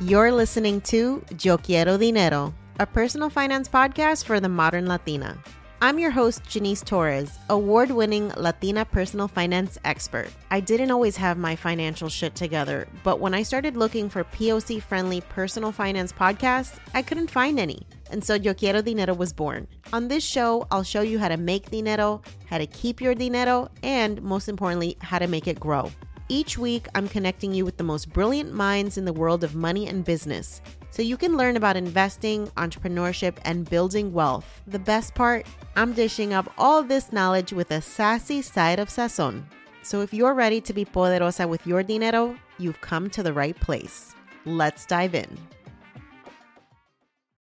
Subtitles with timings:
[0.00, 5.38] You're listening to Yo Quiero Dinero, a personal finance podcast for the modern Latina.
[5.80, 10.30] I'm your host, Janice Torres, award winning Latina personal finance expert.
[10.50, 14.82] I didn't always have my financial shit together, but when I started looking for POC
[14.82, 17.86] friendly personal finance podcasts, I couldn't find any.
[18.10, 19.68] And so Yo Quiero Dinero was born.
[19.92, 23.68] On this show, I'll show you how to make dinero, how to keep your dinero,
[23.84, 25.88] and most importantly, how to make it grow.
[26.30, 29.88] Each week, I'm connecting you with the most brilliant minds in the world of money
[29.88, 34.62] and business so you can learn about investing, entrepreneurship, and building wealth.
[34.66, 35.46] The best part,
[35.76, 39.44] I'm dishing up all this knowledge with a sassy side of sazon.
[39.82, 43.58] So if you're ready to be poderosa with your dinero, you've come to the right
[43.60, 44.14] place.
[44.46, 45.28] Let's dive in.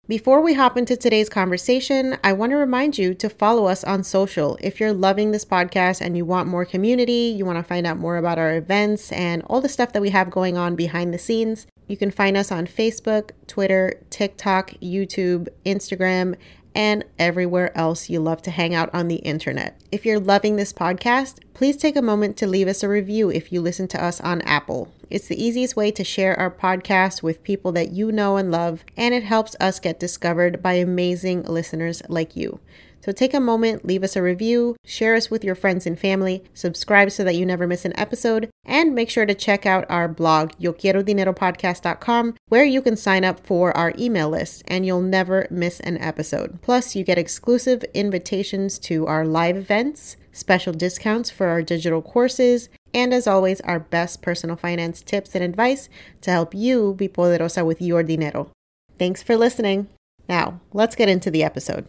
[0.09, 4.03] Before we hop into today's conversation, I want to remind you to follow us on
[4.03, 4.57] social.
[4.59, 7.99] If you're loving this podcast and you want more community, you want to find out
[7.99, 11.19] more about our events and all the stuff that we have going on behind the
[11.19, 16.35] scenes, you can find us on Facebook, Twitter, TikTok, YouTube, Instagram,
[16.73, 19.79] and everywhere else you love to hang out on the internet.
[19.91, 23.53] If you're loving this podcast, please take a moment to leave us a review if
[23.53, 24.91] you listen to us on Apple.
[25.09, 28.85] It's the easiest way to share our podcast with people that you know and love,
[28.95, 32.59] and it helps us get discovered by amazing listeners like you.
[33.01, 36.43] So take a moment, leave us a review, share us with your friends and family,
[36.53, 40.07] subscribe so that you never miss an episode, and make sure to check out our
[40.07, 45.79] blog, yoquierodineropodcast.com, where you can sign up for our email list and you'll never miss
[45.79, 46.61] an episode.
[46.61, 52.69] Plus, you get exclusive invitations to our live events, special discounts for our digital courses,
[52.93, 55.89] and as always, our best personal finance tips and advice
[56.21, 58.51] to help you be poderosa with your dinero.
[58.97, 59.87] Thanks for listening.
[60.27, 61.87] Now, let's get into the episode.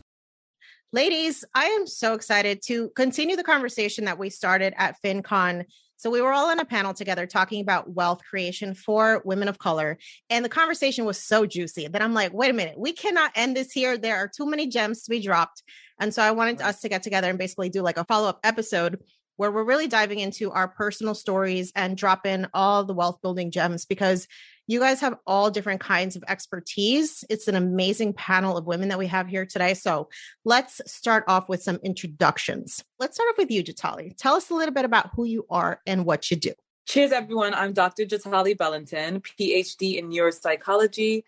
[0.93, 5.65] Ladies, I am so excited to continue the conversation that we started at FinCon.
[5.97, 9.59] So, we were all on a panel together talking about wealth creation for women of
[9.59, 9.99] color.
[10.31, 13.56] And the conversation was so juicy that I'm like, wait a minute, we cannot end
[13.56, 13.99] this here.
[13.99, 15.62] There are too many gems to be dropped.
[16.00, 18.41] And so, I wanted us to get together and basically do like a follow up
[18.43, 18.99] episode
[19.41, 23.51] where we're really diving into our personal stories and drop in all the wealth building
[23.51, 24.28] gems because
[24.66, 27.25] you guys have all different kinds of expertise.
[27.31, 29.72] It's an amazing panel of women that we have here today.
[29.72, 30.10] So
[30.45, 32.84] let's start off with some introductions.
[32.98, 34.15] Let's start off with you, Jatali.
[34.15, 36.53] Tell us a little bit about who you are and what you do.
[36.86, 37.54] Cheers, everyone.
[37.54, 38.04] I'm Dr.
[38.04, 41.22] Jatali Bellanton, PhD in neuropsychology,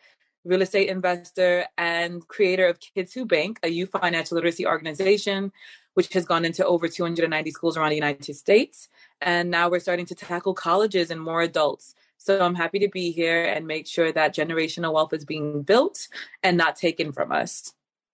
[0.45, 5.51] real estate investor, and creator of Kids Who Bank, a youth financial literacy organization,
[5.95, 8.89] which has gone into over 290 schools around the United States.
[9.21, 13.11] And now we're starting to tackle colleges and more adults so I'm happy to be
[13.11, 16.07] here and make sure that generational wealth is being built
[16.45, 17.73] and not taken from us.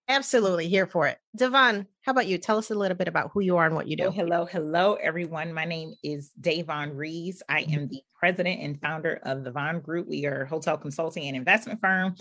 [0.08, 0.66] Absolutely.
[0.66, 1.18] Here for it.
[1.36, 2.38] Davonne, how about you?
[2.38, 4.04] Tell us a little bit about who you are and what you do.
[4.04, 5.52] Oh, hello, hello, everyone.
[5.52, 7.42] My name is Davonne Reaves.
[7.50, 10.08] I am the president and founder of the Vonne Group.
[10.08, 12.14] We are a hotel consulting and investment firm,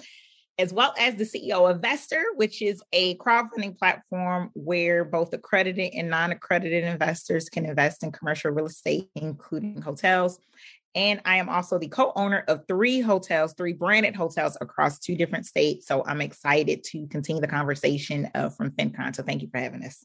[0.60, 5.94] as well as the CEO of Vesterr, which is a crowdfunding platform where both accredited
[5.94, 10.40] and non accredited investors can invest in commercial real estate, including hotels.
[10.96, 15.16] And I am also the co owner of three hotels, three branded hotels across two
[15.16, 15.86] different states.
[15.86, 19.16] So I'm excited to continue the conversation uh, from FinCon.
[19.16, 20.04] So thank you for having us.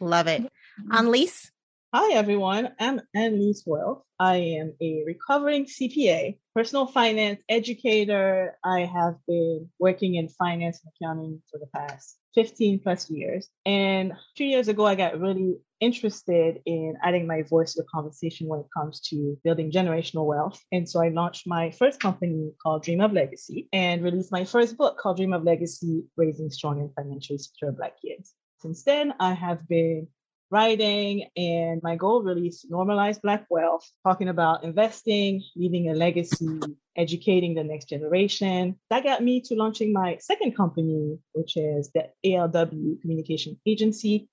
[0.00, 0.50] Love it.
[0.90, 1.50] Anne-Lyse?
[1.96, 2.70] Hi, everyone.
[2.80, 4.02] I'm Anne-Lyse Wealth.
[4.18, 8.58] I am a recovering CPA, personal finance educator.
[8.64, 13.48] I have been working in finance and accounting for the past 15 plus years.
[13.64, 18.48] And two years ago, I got really interested in adding my voice to the conversation
[18.48, 20.60] when it comes to building generational wealth.
[20.72, 24.76] And so I launched my first company called Dream of Legacy and released my first
[24.76, 28.34] book called Dream of Legacy Raising Strong and Financially Secure Black Kids.
[28.58, 30.08] Since then, I have been
[30.50, 35.94] writing, and my goal really is to normalize Black wealth, talking about investing, leaving a
[35.94, 36.60] legacy,
[36.96, 38.76] educating the next generation.
[38.90, 44.28] That got me to launching my second company, which is the ALW Communication Agency.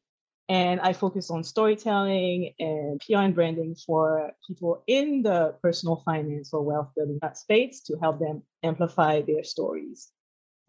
[0.50, 6.54] And I focus on storytelling and PR and branding for people in the personal finance
[6.54, 10.12] or wealth building space to help them amplify their stories.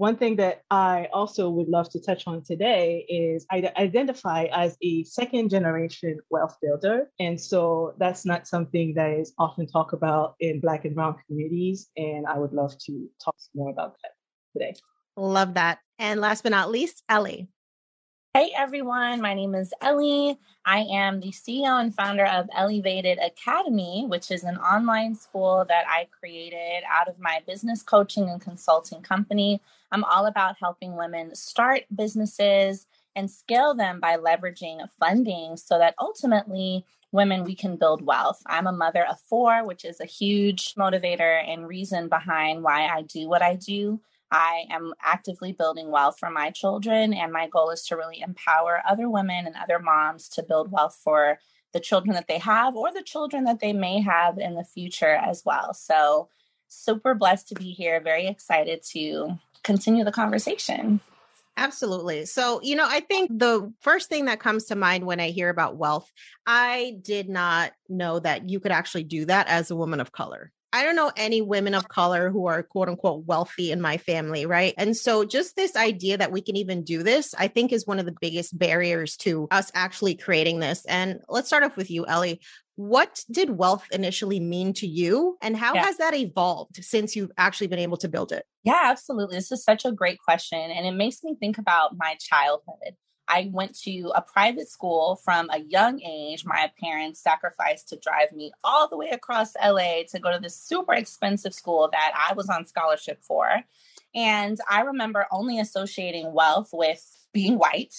[0.02, 4.76] One thing that I also would love to touch on today is I identify as
[4.82, 7.08] a second generation wealth builder.
[7.20, 11.88] And so that's not something that is often talked about in Black and Brown communities.
[11.96, 14.10] And I would love to talk more about that
[14.52, 14.74] today.
[15.16, 15.78] Love that.
[16.00, 17.48] And last but not least, Ellie.
[18.34, 20.38] Hey everyone, my name is Ellie.
[20.64, 25.84] I am the CEO and founder of Ellievated Academy, which is an online school that
[25.86, 29.60] I created out of my business coaching and consulting company.
[29.90, 35.94] I'm all about helping women start businesses and scale them by leveraging funding so that
[36.00, 38.42] ultimately women we can build wealth.
[38.46, 43.02] I'm a mother of four, which is a huge motivator and reason behind why I
[43.02, 44.00] do what I do.
[44.32, 48.82] I am actively building wealth for my children, and my goal is to really empower
[48.88, 51.38] other women and other moms to build wealth for
[51.74, 55.14] the children that they have or the children that they may have in the future
[55.14, 55.74] as well.
[55.74, 56.30] So,
[56.68, 58.00] super blessed to be here.
[58.00, 61.00] Very excited to continue the conversation.
[61.58, 62.24] Absolutely.
[62.24, 65.50] So, you know, I think the first thing that comes to mind when I hear
[65.50, 66.10] about wealth,
[66.46, 70.50] I did not know that you could actually do that as a woman of color.
[70.72, 74.46] I don't know any women of color who are quote unquote wealthy in my family,
[74.46, 74.74] right?
[74.78, 77.98] And so just this idea that we can even do this, I think is one
[77.98, 80.84] of the biggest barriers to us actually creating this.
[80.86, 82.40] And let's start off with you, Ellie.
[82.76, 85.84] What did wealth initially mean to you and how yeah.
[85.84, 88.46] has that evolved since you've actually been able to build it?
[88.64, 89.36] Yeah, absolutely.
[89.36, 92.96] This is such a great question and it makes me think about my childhood.
[93.32, 96.44] I went to a private school from a young age.
[96.44, 100.54] My parents sacrificed to drive me all the way across LA to go to this
[100.54, 103.62] super expensive school that I was on scholarship for.
[104.14, 107.94] And I remember only associating wealth with being white,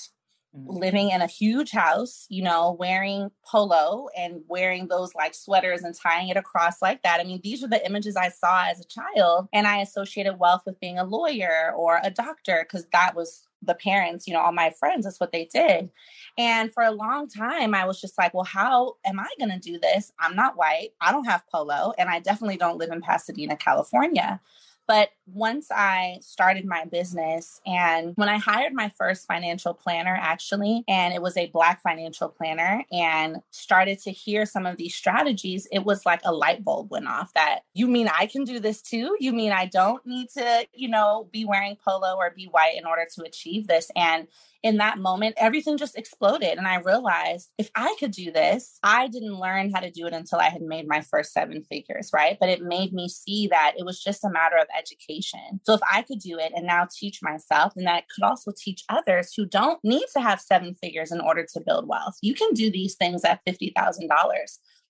[0.56, 0.70] mm-hmm.
[0.70, 5.96] living in a huge house, you know, wearing polo and wearing those like sweaters and
[5.96, 7.20] tying it across like that.
[7.20, 9.48] I mean, these are the images I saw as a child.
[9.52, 13.76] And I associated wealth with being a lawyer or a doctor because that was the
[13.76, 15.90] parents, you know, all my friends, that's what they did.
[16.38, 19.60] And for a long time, I was just like, well, how am I going to
[19.60, 20.12] do this?
[20.20, 20.90] I'm not white.
[21.02, 21.94] I don't have polo.
[21.98, 24.42] And I definitely don't live in Pasadena, California.
[24.88, 30.84] But once I started my business and when I hired my first financial planner, actually,
[30.88, 35.68] and it was a Black financial planner, and started to hear some of these strategies,
[35.72, 38.82] it was like a light bulb went off that you mean I can do this
[38.82, 39.16] too?
[39.20, 42.86] You mean I don't need to, you know, be wearing polo or be white in
[42.86, 43.90] order to achieve this?
[43.96, 44.28] And
[44.64, 46.58] in that moment, everything just exploded.
[46.58, 50.14] And I realized if I could do this, I didn't learn how to do it
[50.14, 52.38] until I had made my first seven figures, right?
[52.40, 55.60] But it made me see that it was just a matter of education.
[55.64, 58.86] So if I could do it and now teach myself, then that could also teach
[58.88, 62.16] others who don't need to have seven figures in order to build wealth.
[62.22, 64.08] You can do these things at $50,000.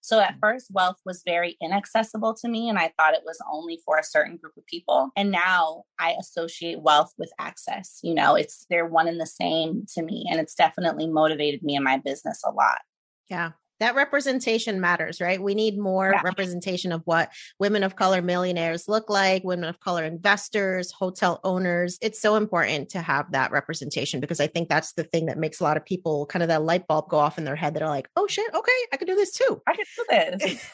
[0.03, 3.79] So at first, wealth was very inaccessible to me, and I thought it was only
[3.85, 5.11] for a certain group of people.
[5.15, 7.99] And now I associate wealth with access.
[8.03, 11.77] You know, it's they're one and the same to me, and it's definitely motivated me
[11.77, 12.79] in my business a lot.
[13.29, 15.41] Yeah that representation matters, right?
[15.41, 16.21] We need more yeah.
[16.23, 21.97] representation of what women of color millionaires look like, women of color investors, hotel owners.
[22.01, 25.59] It's so important to have that representation because I think that's the thing that makes
[25.59, 27.83] a lot of people kind of that light bulb go off in their head that
[27.83, 29.61] are like, oh shit, okay, I can do this too.
[29.67, 30.71] I can do this.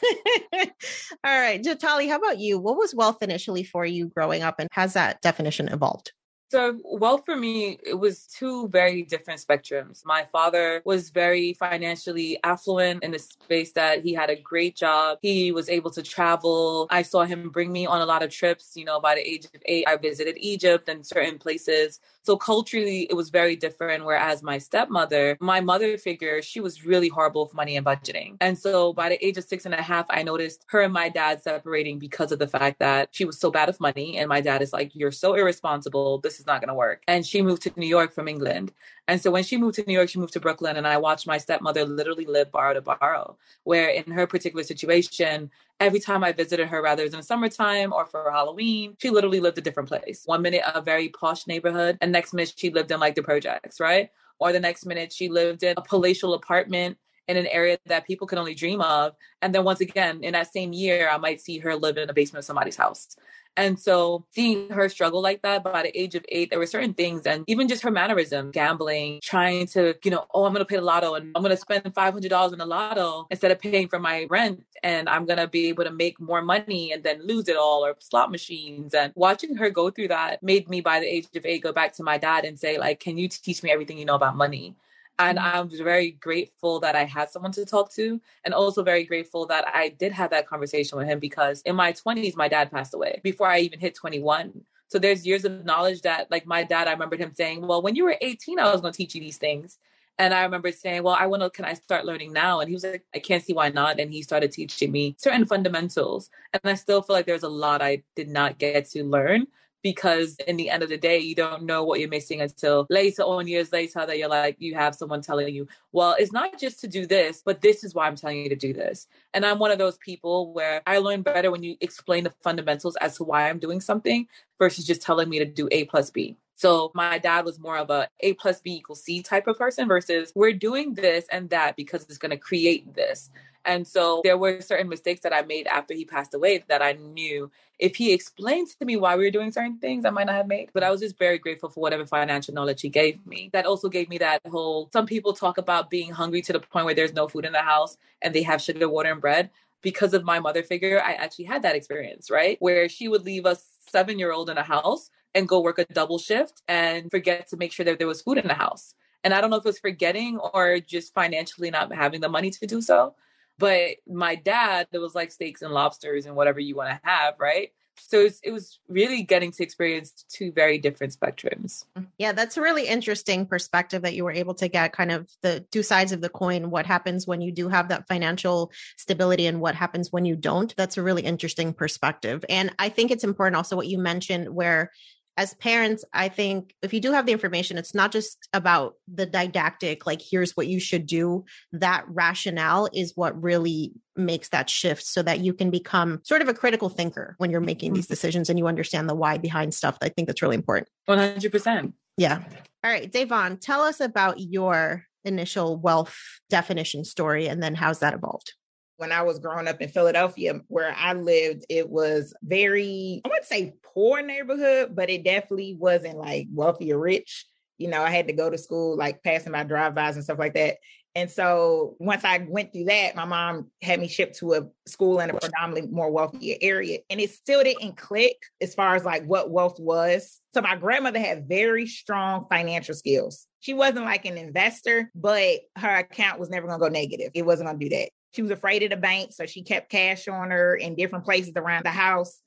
[1.24, 1.62] All right.
[1.62, 2.58] Jatali, how about you?
[2.58, 6.12] What was wealth initially for you growing up and has that definition evolved?
[6.50, 10.04] So, wealth for me, it was two very different spectrums.
[10.04, 15.18] My father was very financially affluent in the space that he had a great job.
[15.22, 16.88] He was able to travel.
[16.90, 18.72] I saw him bring me on a lot of trips.
[18.74, 22.00] You know, by the age of eight, I visited Egypt and certain places.
[22.22, 24.04] So, culturally, it was very different.
[24.04, 28.36] Whereas my stepmother, my mother figure, she was really horrible with money and budgeting.
[28.40, 31.08] And so, by the age of six and a half, I noticed her and my
[31.08, 34.18] dad separating because of the fact that she was so bad with money.
[34.18, 36.18] And my dad is like, You're so irresponsible.
[36.18, 37.02] This is not going to work.
[37.08, 38.72] And she moved to New York from England.
[39.08, 41.26] And so when she moved to New York, she moved to Brooklyn, and I watched
[41.26, 46.32] my stepmother literally live borrow to borrow, where in her particular situation, every time I
[46.32, 50.22] visited her, rather in the summertime or for Halloween, she literally lived a different place.
[50.26, 53.80] One minute, a very posh neighborhood, and next minute, she lived in like the projects,
[53.80, 54.10] right?
[54.38, 56.96] Or the next minute, she lived in a palatial apartment
[57.28, 59.14] in an area that people can only dream of.
[59.40, 62.12] And then once again, in that same year, I might see her live in a
[62.12, 63.16] basement of somebody's house.
[63.60, 66.94] And so seeing her struggle like that by the age of eight, there were certain
[66.94, 70.64] things and even just her mannerism, gambling, trying to, you know, oh, I'm going to
[70.64, 73.88] play the lotto and I'm going to spend $500 in the lotto instead of paying
[73.88, 74.64] for my rent.
[74.82, 77.84] And I'm going to be able to make more money and then lose it all
[77.84, 78.94] or slot machines.
[78.94, 81.92] And watching her go through that made me by the age of eight go back
[81.96, 84.74] to my dad and say, like, can you teach me everything you know about money?
[85.20, 85.56] And mm-hmm.
[85.56, 89.66] I'm very grateful that I had someone to talk to, and also very grateful that
[89.68, 93.20] I did have that conversation with him because in my 20s, my dad passed away
[93.22, 94.62] before I even hit 21.
[94.88, 97.94] So there's years of knowledge that, like my dad, I remembered him saying, Well, when
[97.94, 99.78] you were 18, I was going to teach you these things.
[100.18, 102.60] And I remember saying, Well, I want to, can I start learning now?
[102.60, 104.00] And he was like, I can't see why not.
[104.00, 106.30] And he started teaching me certain fundamentals.
[106.52, 109.46] And I still feel like there's a lot I did not get to learn
[109.82, 113.22] because in the end of the day you don't know what you're missing until later
[113.22, 116.80] on years later that you're like you have someone telling you well it's not just
[116.80, 119.58] to do this but this is why i'm telling you to do this and i'm
[119.58, 123.24] one of those people where i learn better when you explain the fundamentals as to
[123.24, 124.26] why i'm doing something
[124.58, 127.88] versus just telling me to do a plus b so my dad was more of
[127.88, 131.74] a A plus B equals C type of person versus we're doing this and that
[131.74, 133.30] because it's going to create this.
[133.64, 136.92] And so there were certain mistakes that I made after he passed away that I
[136.92, 140.36] knew if he explained to me why we were doing certain things, I might not
[140.36, 140.70] have made.
[140.72, 143.50] But I was just very grateful for whatever financial knowledge he gave me.
[143.52, 146.84] That also gave me that whole some people talk about being hungry to the point
[146.84, 149.50] where there's no food in the house and they have sugar, water, and bread.
[149.82, 152.58] Because of my mother figure, I actually had that experience, right?
[152.60, 153.56] Where she would leave a
[153.88, 157.56] seven year old in a house and go work a double shift and forget to
[157.56, 158.94] make sure that there was food in the house.
[159.24, 162.50] And I don't know if it was forgetting or just financially not having the money
[162.50, 163.14] to do so.
[163.60, 167.34] But my dad, it was like steaks and lobsters and whatever you want to have,
[167.38, 167.68] right?
[167.96, 171.84] So it was, it was really getting to experience two very different spectrums.
[171.98, 175.28] Mm, yeah, that's a really interesting perspective that you were able to get kind of
[175.42, 176.70] the two sides of the coin.
[176.70, 180.74] What happens when you do have that financial stability and what happens when you don't?
[180.76, 182.42] That's a really interesting perspective.
[182.48, 184.90] And I think it's important also what you mentioned, where
[185.36, 189.26] as parents, I think if you do have the information, it's not just about the
[189.26, 191.44] didactic, like, here's what you should do.
[191.72, 196.48] That rationale is what really makes that shift so that you can become sort of
[196.48, 198.12] a critical thinker when you're making these mm-hmm.
[198.12, 199.96] decisions and you understand the why behind stuff.
[200.02, 200.88] I think that's really important.
[201.08, 201.92] 100%.
[202.16, 202.42] Yeah.
[202.84, 206.18] All right, Davonne, tell us about your initial wealth
[206.48, 208.54] definition story and then how's that evolved?
[209.00, 213.46] When I was growing up in Philadelphia, where I lived, it was very, I wouldn't
[213.46, 217.46] say poor neighborhood, but it definitely wasn't like wealthy or rich.
[217.78, 220.52] You know, I had to go to school, like passing my drive-bys and stuff like
[220.52, 220.76] that.
[221.14, 225.18] And so once I went through that, my mom had me shipped to a school
[225.20, 226.98] in a predominantly more wealthy area.
[227.08, 230.40] And it still didn't click as far as like what wealth was.
[230.52, 233.46] So my grandmother had very strong financial skills.
[233.60, 237.30] She wasn't like an investor, but her account was never going to go negative.
[237.34, 238.10] It wasn't going to do that.
[238.32, 241.52] She was afraid of the bank, so she kept cash on her in different places
[241.56, 242.40] around the house.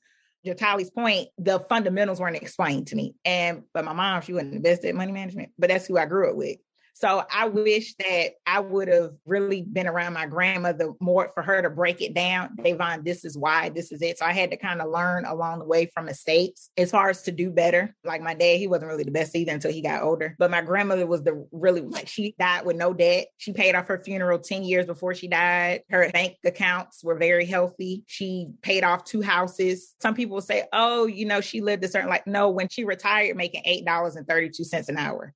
[0.46, 3.14] Jatali's point, the fundamentals weren't explained to me.
[3.24, 6.30] And but my mom, she wasn't invested in money management, but that's who I grew
[6.30, 6.58] up with.
[6.94, 11.60] So I wish that I would have really been around my grandmother more for her
[11.60, 12.56] to break it down.
[12.56, 14.18] Davonne, this is why, this is it.
[14.18, 17.22] So I had to kind of learn along the way from mistakes as far as
[17.22, 17.94] to do better.
[18.04, 20.36] Like my dad, he wasn't really the best either until he got older.
[20.38, 23.26] But my grandmother was the really like she died with no debt.
[23.38, 25.82] She paid off her funeral 10 years before she died.
[25.90, 28.04] Her bank accounts were very healthy.
[28.06, 29.94] She paid off two houses.
[30.00, 33.36] Some people say, oh, you know, she lived a certain like, no, when she retired
[33.36, 35.34] making $8.32 an hour.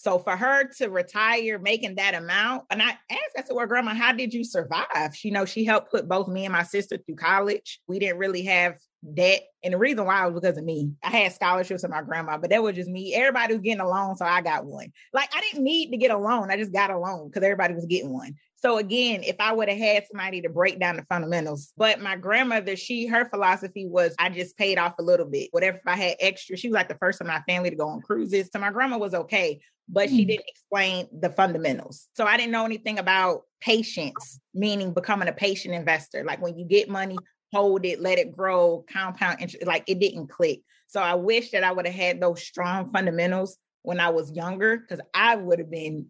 [0.00, 3.92] So for her to retire making that amount, and I asked, I said, Well, grandma,
[3.92, 5.14] how did you survive?
[5.22, 7.80] You know she helped put both me and my sister through college.
[7.86, 8.78] We didn't really have
[9.14, 9.42] debt.
[9.62, 10.92] And the reason why was because of me.
[11.02, 13.14] I had scholarships with my grandma, but that was just me.
[13.14, 14.92] Everybody was getting a loan, so I got one.
[15.12, 16.50] Like I didn't need to get a loan.
[16.50, 18.36] I just got a loan because everybody was getting one.
[18.56, 22.16] So again, if I would have had somebody to break down the fundamentals, but my
[22.16, 25.48] grandmother, she her philosophy was I just paid off a little bit.
[25.52, 27.88] Whatever if I had extra, she was like the first of my family to go
[27.88, 28.50] on cruises.
[28.52, 30.10] So my grandma was okay, but mm.
[30.10, 32.08] she didn't explain the fundamentals.
[32.14, 36.22] So I didn't know anything about patience, meaning becoming a patient investor.
[36.22, 37.16] Like when you get money,
[37.52, 39.66] hold it, let it grow, compound interest.
[39.66, 40.60] Like it didn't click.
[40.86, 44.76] So I wish that I would have had those strong fundamentals when I was younger,
[44.76, 46.06] because I would have been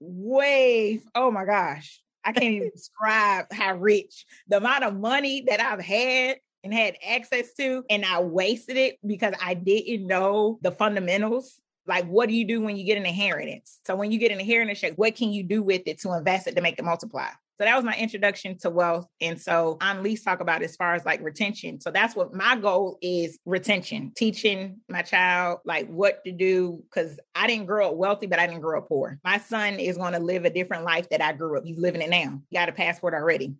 [0.00, 5.60] way, oh my gosh, I can't even describe how rich the amount of money that
[5.60, 10.72] I've had and had access to, and I wasted it because I didn't know the
[10.72, 11.60] fundamentals.
[11.86, 13.78] Like, what do you do when you get an inheritance?
[13.86, 16.48] So, when you get an inheritance check, what can you do with it to invest
[16.48, 17.28] it to make it multiply?
[17.58, 19.06] So that was my introduction to wealth.
[19.20, 21.80] And so I'm least talk about as far as like retention.
[21.80, 26.84] So that's what my goal is retention, teaching my child like what to do.
[26.94, 29.18] Cause I didn't grow up wealthy, but I didn't grow up poor.
[29.24, 31.64] My son is going to live a different life that I grew up.
[31.64, 32.42] He's living it now.
[32.50, 33.54] He got a passport already.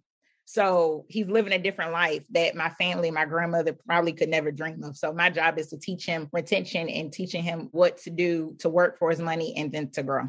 [0.45, 4.85] So he's living a different life that my family, my grandmother probably could never dream
[4.85, 4.97] of.
[4.97, 8.69] So my job is to teach him retention and teaching him what to do to
[8.69, 10.29] work for his money and then to grow.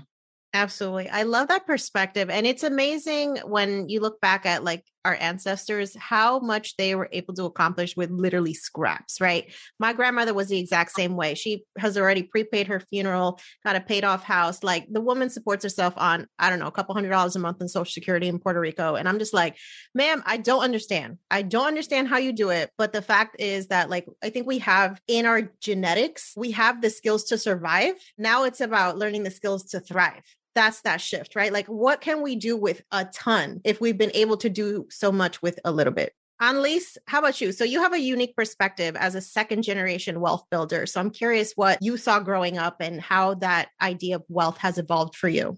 [0.54, 1.10] Absolutely.
[1.10, 2.30] I love that perspective.
[2.30, 7.10] And it's amazing when you look back at like our ancestors, how much they were
[7.14, 9.54] able to accomplish with literally scraps, right?
[9.80, 11.34] My grandmother was the exact same way.
[11.34, 14.64] She has already prepaid her funeral, got a paid off house.
[14.64, 17.62] Like the woman supports herself on, I don't know, a couple hundred dollars a month
[17.62, 18.96] in Social Security in Puerto Rico.
[18.96, 19.56] And I'm just like,
[19.96, 21.18] ma'am, I don't understand.
[21.32, 22.70] I don't understand how you do it.
[22.78, 26.82] But the fact is that, like, I think we have in our genetics, we have
[26.82, 27.94] the skills to survive.
[28.18, 30.24] Now it's about learning the skills to thrive
[30.58, 31.54] that's that shift, right?
[31.54, 35.12] Like, what can we do with a ton if we've been able to do so
[35.12, 36.14] much with a little bit?
[36.42, 37.52] Anne-Lyse, how about you?
[37.52, 40.88] So you have a unique perspective as a second generation wealth builder.
[40.88, 44.80] So I'm curious what you saw growing up and how that idea of wealth has
[44.80, 45.58] evolved for you.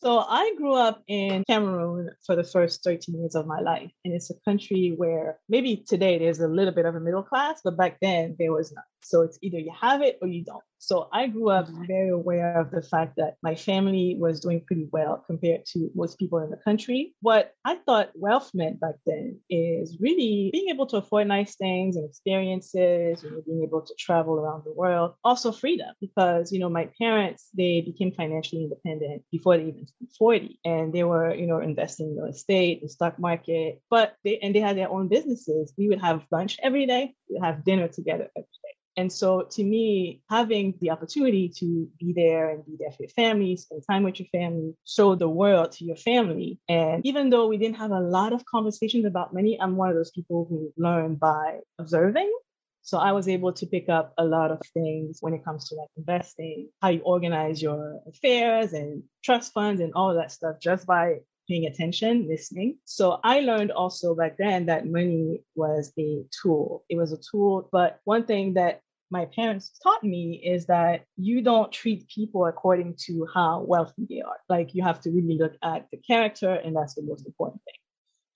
[0.00, 3.90] So I grew up in Cameroon for the first 13 years of my life.
[4.04, 7.60] And it's a country where maybe today there's a little bit of a middle class,
[7.64, 8.84] but back then there was none.
[9.02, 10.62] So it's either you have it or you don't.
[10.78, 11.84] So I grew up mm-hmm.
[11.86, 16.18] very aware of the fact that my family was doing pretty well compared to most
[16.18, 17.14] people in the country.
[17.20, 21.96] What I thought wealth meant back then is really being able to afford nice things
[21.96, 25.14] and experiences, you know, being able to travel around the world.
[25.24, 30.10] Also freedom, because, you know, my parents, they became financially independent before they even turned
[30.18, 30.60] 40.
[30.64, 34.54] And they were, you know, investing in real estate, the stock market, but they and
[34.54, 35.74] they had their own businesses.
[35.76, 38.77] We would have lunch every day, we would have dinner together every day.
[38.98, 43.10] And so to me, having the opportunity to be there and be there for your
[43.10, 46.58] family, spend time with your family, show the world to your family.
[46.68, 49.94] And even though we didn't have a lot of conversations about money, I'm one of
[49.94, 52.36] those people who learn by observing.
[52.82, 55.76] So I was able to pick up a lot of things when it comes to
[55.76, 60.88] like investing, how you organize your affairs and trust funds and all that stuff just
[60.88, 62.78] by paying attention, listening.
[62.84, 66.84] So I learned also back then that money was a tool.
[66.88, 67.68] It was a tool.
[67.70, 68.80] But one thing that
[69.10, 74.20] my parents taught me is that you don't treat people according to how wealthy they
[74.20, 74.36] are.
[74.48, 77.74] Like you have to really look at the character, and that's the most important thing.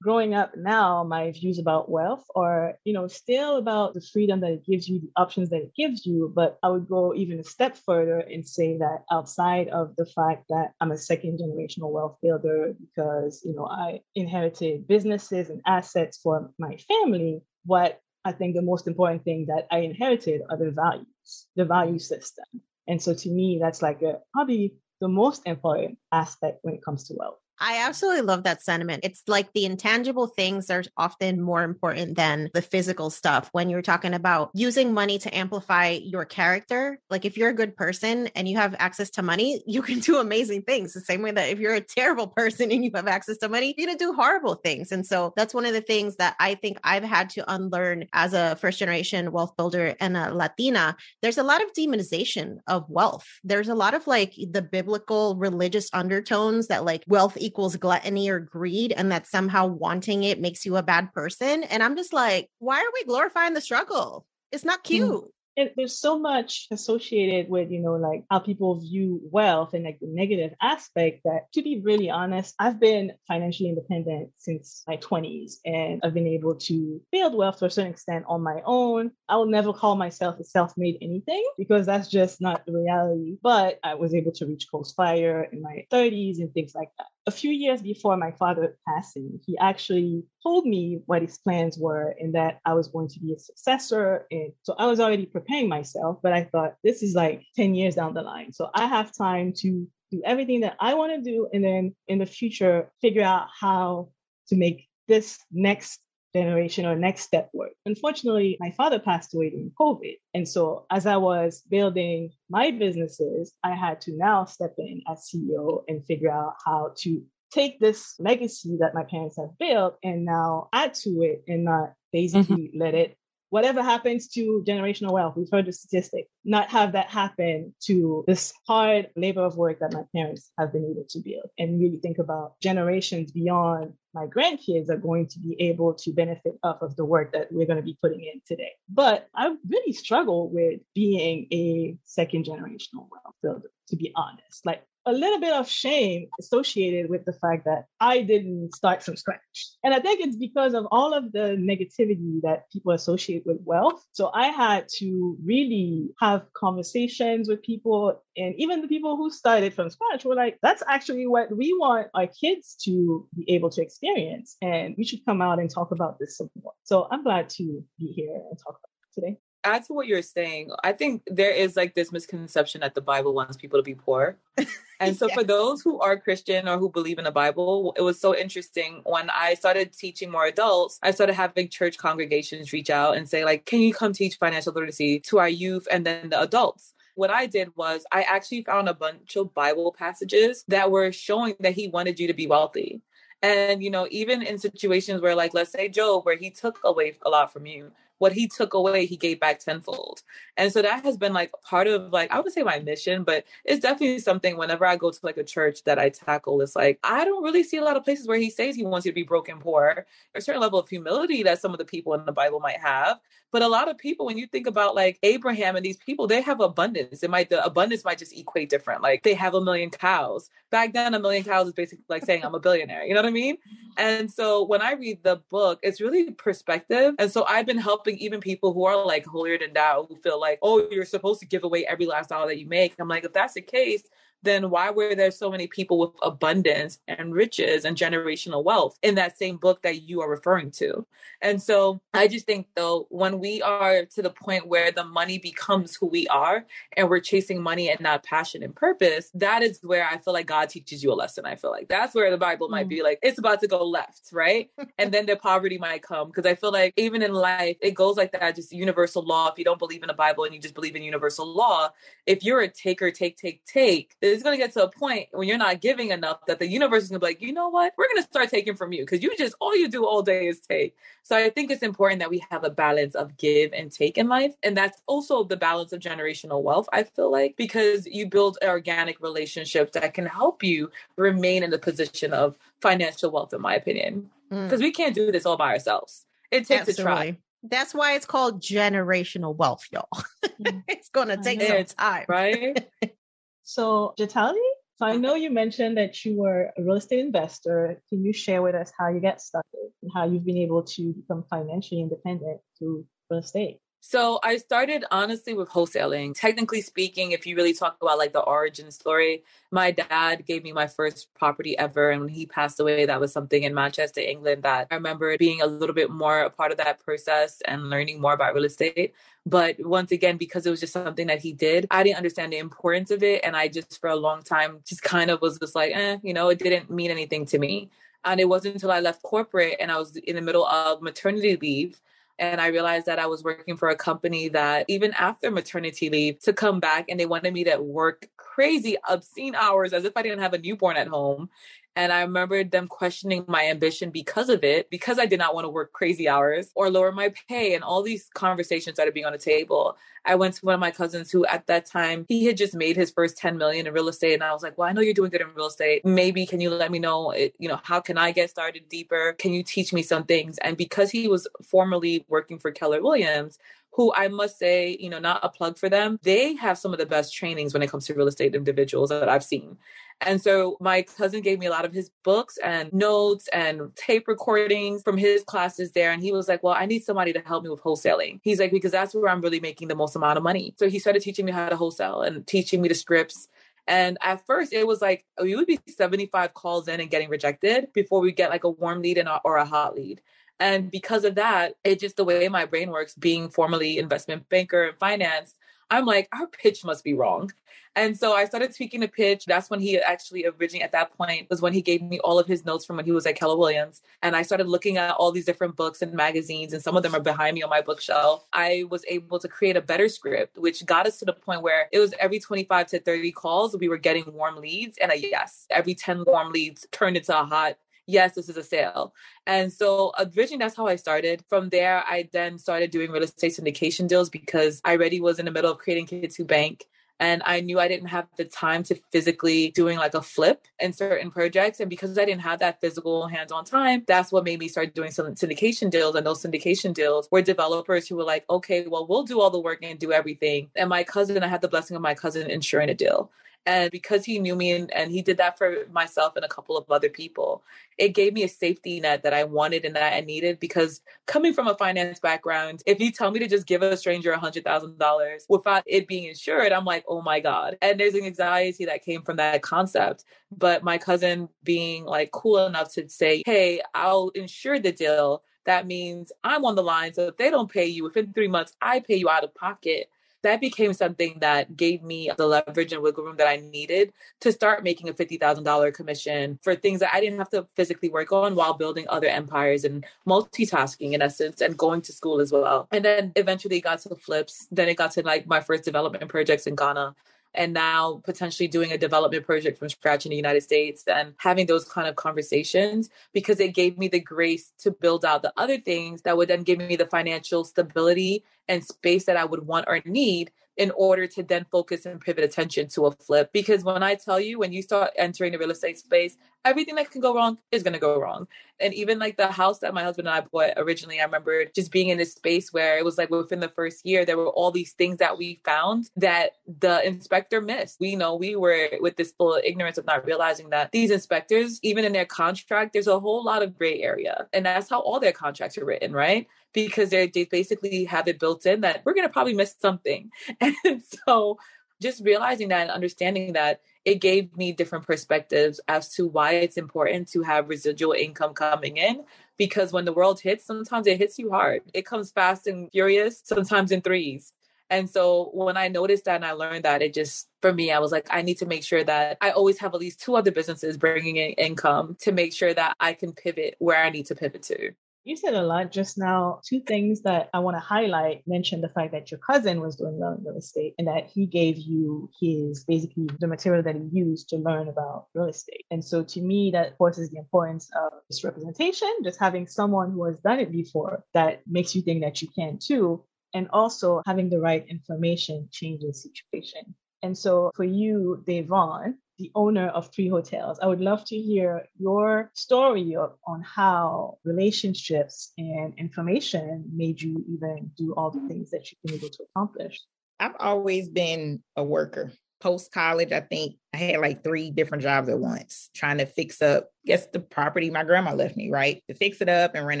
[0.02, 4.50] Growing up now, my views about wealth are, you know, still about the freedom that
[4.50, 6.32] it gives you, the options that it gives you.
[6.34, 10.46] But I would go even a step further and say that outside of the fact
[10.48, 16.18] that I'm a second generational wealth builder because, you know, I inherited businesses and assets
[16.20, 20.70] for my family, what I think the most important thing that I inherited are the
[20.70, 22.44] values, the value system.
[22.86, 27.04] And so to me, that's like a, probably the most important aspect when it comes
[27.08, 27.41] to wealth.
[27.62, 29.04] I absolutely love that sentiment.
[29.04, 33.50] It's like the intangible things are often more important than the physical stuff.
[33.52, 37.76] When you're talking about using money to amplify your character, like if you're a good
[37.76, 40.92] person and you have access to money, you can do amazing things.
[40.92, 43.76] The same way that if you're a terrible person and you have access to money,
[43.78, 44.90] you're going to do horrible things.
[44.90, 48.34] And so that's one of the things that I think I've had to unlearn as
[48.34, 50.96] a first generation wealth builder and a Latina.
[51.20, 53.28] There's a lot of demonization of wealth.
[53.44, 58.30] There's a lot of like the biblical religious undertones that like wealth equals equals gluttony
[58.30, 61.64] or greed and that somehow wanting it makes you a bad person.
[61.64, 64.24] And I'm just like, why are we glorifying the struggle?
[64.50, 64.84] It's not mm.
[64.84, 65.10] cute.
[65.10, 65.28] Mm.
[65.56, 69.98] And there's so much associated with, you know, like how people view wealth and like
[70.00, 75.56] the negative aspect that, to be really honest, I've been financially independent since my 20s
[75.66, 79.10] and I've been able to build wealth to a certain extent on my own.
[79.28, 83.36] I will never call myself a self made anything because that's just not the reality.
[83.42, 87.08] But I was able to reach Coast Fire in my 30s and things like that.
[87.26, 92.14] A few years before my father passing, he actually told me what his plans were
[92.18, 94.26] and that I was going to be a successor.
[94.30, 97.94] And so I was already preparing myself, but I thought this is like 10 years
[97.94, 98.52] down the line.
[98.52, 101.48] So I have time to do everything that I want to do.
[101.52, 104.08] And then in the future, figure out how
[104.48, 106.00] to make this next
[106.34, 107.72] generation or next step work.
[107.86, 110.16] Unfortunately, my father passed away during COVID.
[110.34, 115.30] And so as I was building my businesses, I had to now step in as
[115.32, 120.24] CEO and figure out how to take this legacy that my parents have built and
[120.24, 122.80] now add to it and not basically mm-hmm.
[122.80, 123.16] let it
[123.52, 128.54] whatever happens to generational wealth, we've heard the statistic, not have that happen to this
[128.66, 132.16] hard labor of work that my parents have been able to build and really think
[132.16, 137.04] about generations beyond my grandkids are going to be able to benefit off of the
[137.04, 138.72] work that we're going to be putting in today.
[138.88, 144.64] But I really struggle with being a second generational wealth builder, to be honest.
[144.64, 149.16] Like a little bit of shame associated with the fact that I didn't start from
[149.16, 149.40] scratch.
[149.82, 154.04] And I think it's because of all of the negativity that people associate with wealth.
[154.12, 159.74] So I had to really have conversations with people and even the people who started
[159.74, 163.82] from scratch were like, that's actually what we want our kids to be able to
[163.82, 164.56] experience.
[164.62, 166.72] And we should come out and talk about this some more.
[166.84, 170.22] So I'm glad to be here and talk about it today add to what you're
[170.22, 173.94] saying, I think there is like this misconception that the Bible wants people to be
[173.94, 174.36] poor.
[175.02, 175.34] And so, yes.
[175.34, 179.00] for those who are Christian or who believe in the Bible, it was so interesting
[179.04, 181.00] when I started teaching more adults.
[181.02, 184.72] I started having church congregations reach out and say, like, can you come teach financial
[184.72, 186.94] literacy to our youth and then the adults?
[187.16, 191.56] What I did was I actually found a bunch of Bible passages that were showing
[191.58, 193.02] that he wanted you to be wealthy.
[193.42, 197.18] And, you know, even in situations where, like, let's say Job, where he took away
[197.26, 197.90] a lot from you,
[198.22, 200.22] what he took away, he gave back tenfold.
[200.56, 203.42] And so that has been like part of like, I would say my mission, but
[203.64, 207.00] it's definitely something whenever I go to like a church that I tackle, it's like,
[207.02, 209.16] I don't really see a lot of places where he says he wants you to
[209.16, 210.06] be broken poor.
[210.36, 213.18] A certain level of humility that some of the people in the Bible might have.
[213.50, 216.40] But a lot of people, when you think about like Abraham and these people, they
[216.40, 217.22] have abundance.
[217.22, 219.02] It might, the abundance might just equate different.
[219.02, 220.48] Like they have a million cows.
[220.70, 223.04] Back then, a million cows is basically like saying I'm a billionaire.
[223.04, 223.58] You know what I mean?
[223.98, 227.14] And so when I read the book, it's really perspective.
[227.18, 230.40] And so I've been helping even people who are like holier than thou, who feel
[230.40, 232.94] like, oh, you're supposed to give away every last dollar that you make.
[232.98, 234.02] I'm like, if that's the case,
[234.42, 239.14] then why were there so many people with abundance and riches and generational wealth in
[239.16, 241.06] that same book that you are referring to?
[241.40, 245.38] And so I just think, though, when we are to the point where the money
[245.38, 246.64] becomes who we are
[246.96, 250.46] and we're chasing money and not passion and purpose, that is where I feel like
[250.46, 251.44] God teaches you a lesson.
[251.44, 253.04] I feel like that's where the Bible might be mm.
[253.04, 254.70] like, it's about to go left, right?
[254.98, 256.28] and then the poverty might come.
[256.28, 259.50] Because I feel like even in life, it goes like that, just universal law.
[259.50, 261.90] If you don't believe in the Bible and you just believe in universal law,
[262.26, 265.48] if you're a taker, take, take, take, it's going to get to a point when
[265.48, 267.92] you're not giving enough that the universe is going to be like, you know what?
[267.96, 270.46] We're going to start taking from you because you just, all you do all day
[270.46, 270.96] is take.
[271.22, 274.28] So I think it's important that we have a balance of give and take in
[274.28, 274.54] life.
[274.62, 279.20] And that's also the balance of generational wealth, I feel like, because you build organic
[279.20, 284.30] relationships that can help you remain in the position of financial wealth, in my opinion.
[284.50, 284.84] Because mm.
[284.84, 286.26] we can't do this all by ourselves.
[286.50, 287.02] It takes Absolutely.
[287.02, 287.38] a try.
[287.64, 290.08] That's why it's called generational wealth, y'all.
[290.44, 290.82] Mm.
[290.88, 292.26] it's going to take some time.
[292.28, 292.90] Right?
[293.62, 294.58] So, Jatali,
[294.96, 298.00] so I know you mentioned that you were a real estate investor.
[298.08, 301.12] Can you share with us how you got started and how you've been able to
[301.12, 303.80] become financially independent through real estate?
[304.04, 306.34] So I started honestly with wholesaling.
[306.34, 310.72] Technically speaking, if you really talk about like the origin story, my dad gave me
[310.72, 312.10] my first property ever.
[312.10, 315.62] And when he passed away, that was something in Manchester, England that I remember being
[315.62, 319.14] a little bit more a part of that process and learning more about real estate.
[319.44, 322.58] But once again, because it was just something that he did, I didn't understand the
[322.58, 323.44] importance of it.
[323.44, 326.32] And I just, for a long time, just kind of was just like, eh, you
[326.32, 327.90] know, it didn't mean anything to me.
[328.24, 331.56] And it wasn't until I left corporate and I was in the middle of maternity
[331.56, 332.00] leave
[332.38, 336.40] and I realized that I was working for a company that even after maternity leave
[336.40, 340.22] to come back and they wanted me to work crazy obscene hours as if I
[340.22, 341.50] didn't have a newborn at home
[341.94, 345.66] and I remember them questioning my ambition because of it, because I did not want
[345.66, 347.74] to work crazy hours or lower my pay.
[347.74, 349.96] And all these conversations started being on the table.
[350.24, 352.96] I went to one of my cousins who at that time he had just made
[352.96, 354.34] his first 10 million in real estate.
[354.34, 356.02] And I was like, well, I know you're doing good in real estate.
[356.04, 359.34] Maybe can you let me know, it, you know, how can I get started deeper?
[359.34, 360.56] Can you teach me some things?
[360.58, 363.58] And because he was formerly working for Keller Williams,
[363.92, 366.98] who I must say, you know, not a plug for them, they have some of
[366.98, 369.76] the best trainings when it comes to real estate individuals that I've seen.
[370.20, 374.28] And so my cousin gave me a lot of his books and notes and tape
[374.28, 376.12] recordings from his classes there.
[376.12, 378.40] And he was like, Well, I need somebody to help me with wholesaling.
[378.42, 380.74] He's like, Because that's where I'm really making the most amount of money.
[380.78, 383.48] So he started teaching me how to wholesale and teaching me the scripts
[383.86, 387.28] And at first, it was like oh, we would be 75 calls in and getting
[387.28, 390.20] rejected before we get like a warm lead and or a hot lead.
[390.62, 394.84] And because of that, it just the way my brain works, being formerly investment banker
[394.84, 395.56] and finance,
[395.90, 397.50] I'm like, our pitch must be wrong.
[397.96, 399.44] And so I started tweaking the pitch.
[399.44, 402.46] That's when he actually originally at that point was when he gave me all of
[402.46, 404.02] his notes from when he was at Keller Williams.
[404.22, 407.16] And I started looking at all these different books and magazines, and some of them
[407.16, 408.46] are behind me on my bookshelf.
[408.52, 411.88] I was able to create a better script, which got us to the point where
[411.90, 415.66] it was every 25 to 30 calls, we were getting warm leads and a yes.
[415.70, 419.14] Every 10 warm leads turned into a hot yes, this is a sale.
[419.46, 421.44] And so originally that's how I started.
[421.48, 425.44] From there, I then started doing real estate syndication deals because I already was in
[425.44, 426.86] the middle of creating Kids Who Bank.
[427.20, 430.92] And I knew I didn't have the time to physically doing like a flip in
[430.92, 431.78] certain projects.
[431.78, 434.92] And because I didn't have that physical hands on time, that's what made me start
[434.92, 436.16] doing some syndication deals.
[436.16, 439.60] And those syndication deals were developers who were like, okay, well, we'll do all the
[439.60, 440.70] work and do everything.
[440.74, 443.30] And my cousin, I had the blessing of my cousin insuring a deal.
[443.64, 446.76] And because he knew me and, and he did that for myself and a couple
[446.76, 447.62] of other people,
[447.96, 450.58] it gave me a safety net that I wanted and that I needed.
[450.58, 454.32] Because coming from a finance background, if you tell me to just give a stranger
[454.32, 457.76] a $100,000 without it being insured, I'm like, oh my God.
[457.80, 460.24] And there's an anxiety that came from that concept.
[460.50, 465.86] But my cousin being like cool enough to say, hey, I'll insure the deal that
[465.86, 467.14] means I'm on the line.
[467.14, 470.10] So if they don't pay you within three months, I pay you out of pocket
[470.42, 474.52] that became something that gave me the leverage and wiggle room that I needed to
[474.52, 478.54] start making a $50,000 commission for things that I didn't have to physically work on
[478.54, 482.88] while building other empires and multitasking in essence and going to school as well.
[482.90, 484.68] And then eventually it got to flips.
[484.70, 487.14] Then it got to like my first development projects in Ghana
[487.54, 491.66] and now potentially doing a development project from scratch in the United States and having
[491.66, 495.78] those kind of conversations because it gave me the grace to build out the other
[495.78, 499.86] things that would then give me the financial stability and space that I would want
[499.88, 503.50] or need in order to then focus and pivot attention to a flip.
[503.52, 507.10] Because when I tell you, when you start entering the real estate space, everything that
[507.10, 508.46] can go wrong is going to go wrong.
[508.80, 511.92] And even like the house that my husband and I bought originally, I remember just
[511.92, 514.70] being in this space where it was like within the first year, there were all
[514.70, 518.00] these things that we found that the inspector missed.
[518.00, 522.04] We know we were with this full ignorance of not realizing that these inspectors, even
[522.04, 524.46] in their contract, there's a whole lot of gray area.
[524.52, 526.46] And that's how all their contracts are written, right?
[526.72, 530.30] Because they they basically have it built in that we're going to probably miss something.
[530.60, 531.58] And so
[532.02, 536.76] just realizing that and understanding that it gave me different perspectives as to why it's
[536.76, 539.24] important to have residual income coming in
[539.56, 541.82] because when the world hits sometimes it hits you hard.
[541.94, 544.52] It comes fast and furious sometimes in threes.
[544.90, 547.98] And so when i noticed that and i learned that it just for me i
[547.98, 550.50] was like i need to make sure that i always have at least two other
[550.50, 554.34] businesses bringing in income to make sure that i can pivot where i need to
[554.34, 554.92] pivot to
[555.24, 556.60] you said a lot just now.
[556.64, 560.18] Two things that I want to highlight mention the fact that your cousin was doing
[560.18, 564.08] well in real estate and that he gave you his basically the material that he
[564.12, 565.84] used to learn about real estate.
[565.90, 570.24] And so to me, that forces the importance of this representation, just having someone who
[570.24, 573.24] has done it before that makes you think that you can too.
[573.54, 576.94] And also having the right information changes situation.
[577.22, 580.78] And so for you, Davonne, the owner of three hotels.
[580.80, 587.90] I would love to hear your story on how relationships and information made you even
[587.98, 590.00] do all the things that you've been able to accomplish.
[590.38, 595.28] I've always been a worker post college, I think I had like three different jobs
[595.28, 599.02] at once, trying to fix up, guess the property my grandma left me, right?
[599.08, 600.00] To fix it up and rent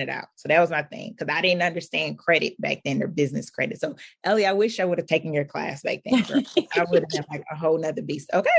[0.00, 0.26] it out.
[0.36, 3.80] So that was my thing because I didn't understand credit back then or business credit.
[3.80, 6.24] So Ellie, I wish I would have taken your class back then.
[6.24, 8.30] I would have been like a whole nother beast.
[8.32, 8.50] Okay.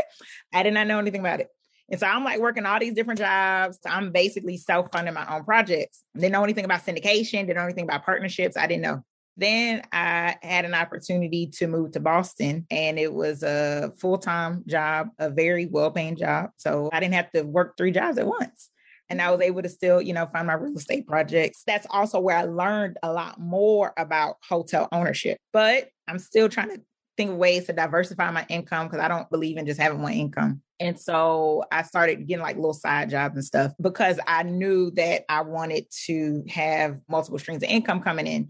[0.54, 1.48] I did not know anything about it.
[1.90, 3.80] And so I'm like working all these different jobs.
[3.86, 6.04] I'm basically self-funding my own projects.
[6.14, 8.58] Didn't know anything about syndication, didn't know anything about partnerships.
[8.58, 9.04] I didn't know.
[9.36, 14.64] Then I had an opportunity to move to Boston, and it was a full time
[14.68, 16.52] job, a very well paying job.
[16.58, 18.70] So I didn't have to work three jobs at once.
[19.10, 19.48] And I was mm-hmm.
[19.48, 21.64] able to still, you know, find my real estate projects.
[21.68, 25.38] That's also where I learned a lot more about hotel ownership.
[25.52, 26.82] But I'm still trying to
[27.18, 30.14] think of ways to diversify my income because I don't believe in just having one
[30.14, 30.62] income.
[30.80, 35.24] And so I started getting like little side jobs and stuff because I knew that
[35.30, 38.50] I wanted to have multiple streams of income coming in.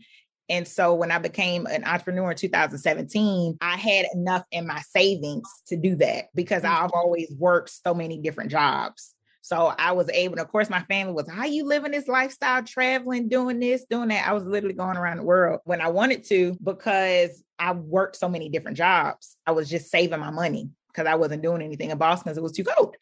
[0.54, 5.50] And so when I became an entrepreneur in 2017, I had enough in my savings
[5.66, 6.98] to do that because I've mm-hmm.
[6.98, 9.16] always worked so many different jobs.
[9.42, 13.30] So I was able, of course, my family was, how you living this lifestyle, traveling,
[13.30, 14.28] doing this, doing that.
[14.28, 18.30] I was literally going around the world when I wanted to because I worked so
[18.30, 19.36] many different jobs.
[19.48, 22.44] I was just saving my money because I wasn't doing anything in Boston because it
[22.44, 22.96] was too cold.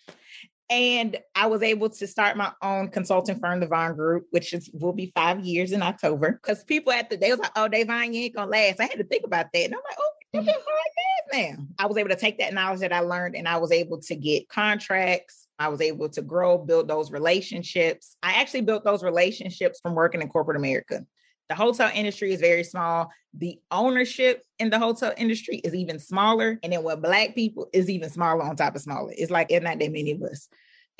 [0.71, 4.69] And I was able to start my own consulting firm, the Vonne Group, which is
[4.73, 6.31] will be five years in October.
[6.31, 8.97] Because people at the they was like, "Oh, Davonne, you ain't gonna last." I had
[8.97, 11.65] to think about that, and I'm like, "Oh, been five years now.
[11.77, 14.15] I was able to take that knowledge that I learned and I was able to
[14.15, 15.47] get contracts.
[15.60, 18.15] I was able to grow, build those relationships.
[18.23, 21.05] I actually built those relationships from working in corporate America.
[21.49, 23.12] The hotel industry is very small.
[23.34, 26.57] The ownership in the hotel industry is even smaller.
[26.63, 29.13] And then what black people is even smaller on top of smaller.
[29.15, 30.47] It's like it's not that many of us.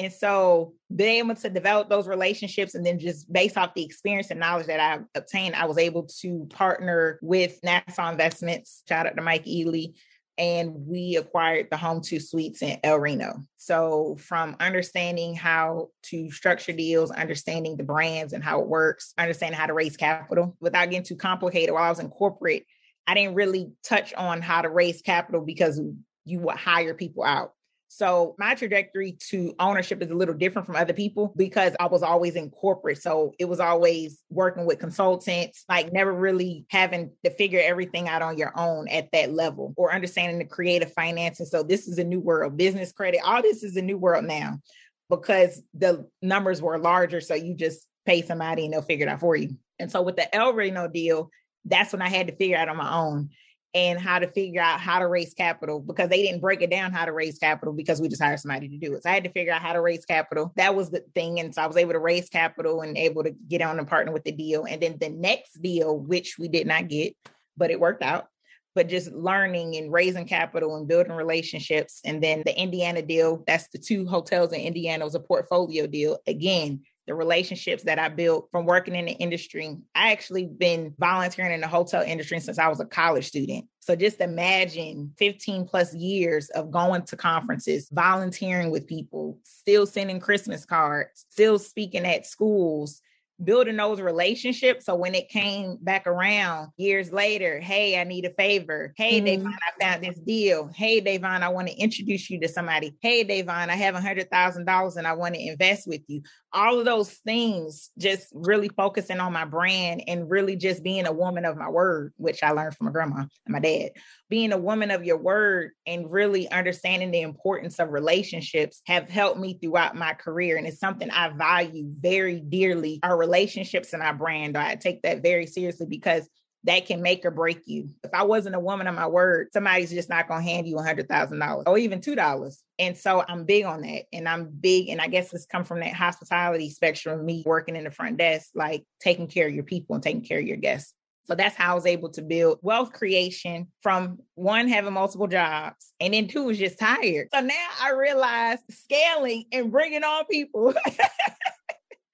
[0.02, 4.32] And so being able to develop those relationships and then just based off the experience
[4.32, 8.82] and knowledge that I obtained, I was able to partner with Nassau Investments.
[8.90, 9.94] Shout out to Mike Ely.
[10.40, 13.46] And we acquired the Home2 Suites in El Reno.
[13.58, 19.60] So, from understanding how to structure deals, understanding the brands and how it works, understanding
[19.60, 21.76] how to raise capital without getting too complicated.
[21.76, 22.66] While I was in corporate,
[23.06, 25.80] I didn't really touch on how to raise capital because
[26.26, 27.54] you would hire people out.
[27.94, 32.04] So my trajectory to ownership is a little different from other people because I was
[32.04, 33.02] always in corporate.
[33.02, 38.22] So it was always working with consultants, like never really having to figure everything out
[38.22, 41.42] on your own at that level or understanding the creative finance.
[41.42, 44.24] And so this is a new world, business credit, all this is a new world
[44.24, 44.62] now
[45.10, 47.20] because the numbers were larger.
[47.20, 49.58] So you just pay somebody and they'll figure it out for you.
[49.80, 51.30] And so with the El Reno deal,
[51.66, 53.32] that's when I had to figure out on my own
[53.74, 56.92] and how to figure out how to raise capital because they didn't break it down
[56.92, 59.04] how to raise capital because we just hired somebody to do it.
[59.04, 60.52] So I had to figure out how to raise capital.
[60.58, 61.40] That was the thing.
[61.40, 64.12] And so I was able to raise capital and able to get on and partner
[64.12, 64.66] with the deal.
[64.66, 67.16] And then the next deal, which we did not get,
[67.56, 68.28] but it worked out.
[68.76, 72.02] But just learning and raising capital and building relationships.
[72.06, 76.20] And then the Indiana deal, that's the two hotels in Indiana, was a portfolio deal.
[76.26, 79.78] Again, the relationships that I built from working in the industry.
[79.96, 83.66] I actually been volunteering in the hotel industry since I was a college student.
[83.80, 90.20] So just imagine 15 plus years of going to conferences, volunteering with people, still sending
[90.20, 93.02] Christmas cards, still speaking at schools,
[93.44, 94.86] building those relationships.
[94.86, 98.94] So when it came back around years later, hey, I need a favor.
[98.98, 99.44] Hey, mm-hmm.
[99.44, 100.70] Davonne, I found this deal.
[100.76, 102.96] Hey, Davonne, I want to introduce you to somebody.
[103.02, 106.22] Hey, Davonne, I have a hundred thousand dollars and I want to invest with you.
[106.54, 111.12] All of those things, just really focusing on my brand and really just being a
[111.12, 113.92] woman of my word, which I learned from my grandma and my dad.
[114.30, 119.40] Being a woman of your word and really understanding the importance of relationships have helped
[119.40, 120.58] me throughout my career.
[120.58, 123.00] And it's something I value very dearly.
[123.04, 124.58] Our relationships and our brand.
[124.58, 126.28] I take that very seriously because
[126.64, 127.90] that can make or break you.
[128.04, 130.78] If I wasn't a woman of my word, somebody's just not going to hand you
[130.78, 132.62] a hundred thousand dollars or even two dollars.
[132.78, 134.04] And so I'm big on that.
[134.14, 137.76] And I'm big, and I guess it's come from that hospitality spectrum of me working
[137.76, 140.58] in the front desk, like taking care of your people and taking care of your
[140.58, 140.94] guests.
[141.26, 145.94] So that's how I was able to build wealth creation from one, having multiple jobs,
[146.00, 147.30] and then two, was just tired.
[147.34, 150.74] So now I realize scaling and bringing on people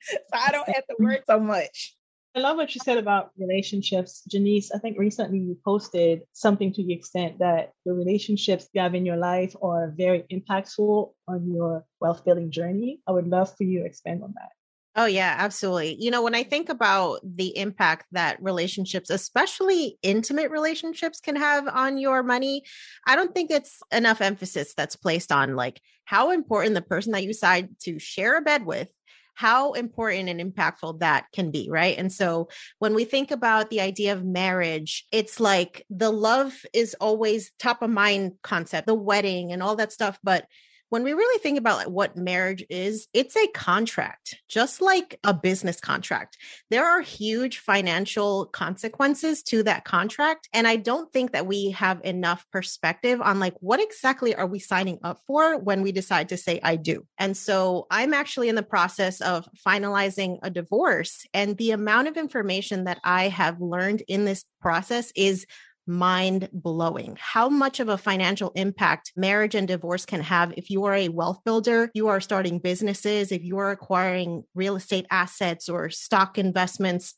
[0.02, 1.97] so I don't have to work so much.
[2.38, 4.22] I love what you said about relationships.
[4.32, 8.94] Jannese, I think recently you posted something to the extent that the relationships you have
[8.94, 13.02] in your life are very impactful on your wealth building journey.
[13.08, 14.52] I would love for you to expand on that.
[14.96, 15.96] Oh, yeah, absolutely.
[16.00, 21.68] You know, when I think about the impact that relationships, especially intimate relationships, can have
[21.68, 22.62] on your money,
[23.08, 27.24] I don't think it's enough emphasis that's placed on like how important the person that
[27.24, 28.90] you decide to share a bed with
[29.38, 31.96] how important and impactful that can be, right?
[31.96, 36.96] And so when we think about the idea of marriage, it's like the love is
[37.00, 40.18] always top of mind concept, the wedding and all that stuff.
[40.24, 40.48] But
[40.90, 45.34] when we really think about like what marriage is, it's a contract, just like a
[45.34, 46.38] business contract.
[46.70, 50.48] There are huge financial consequences to that contract.
[50.54, 54.60] And I don't think that we have enough perspective on like what exactly are we
[54.60, 57.06] signing up for when we decide to say, I do.
[57.18, 61.26] And so I'm actually in the process of finalizing a divorce.
[61.34, 65.46] And the amount of information that I have learned in this process is
[65.88, 67.18] mind blowing.
[67.20, 71.10] How much of a financial impact marriage and divorce can have if you are a
[71.10, 76.38] wealth builder, you are starting businesses, if you are acquiring real estate assets or stock
[76.38, 77.16] investments.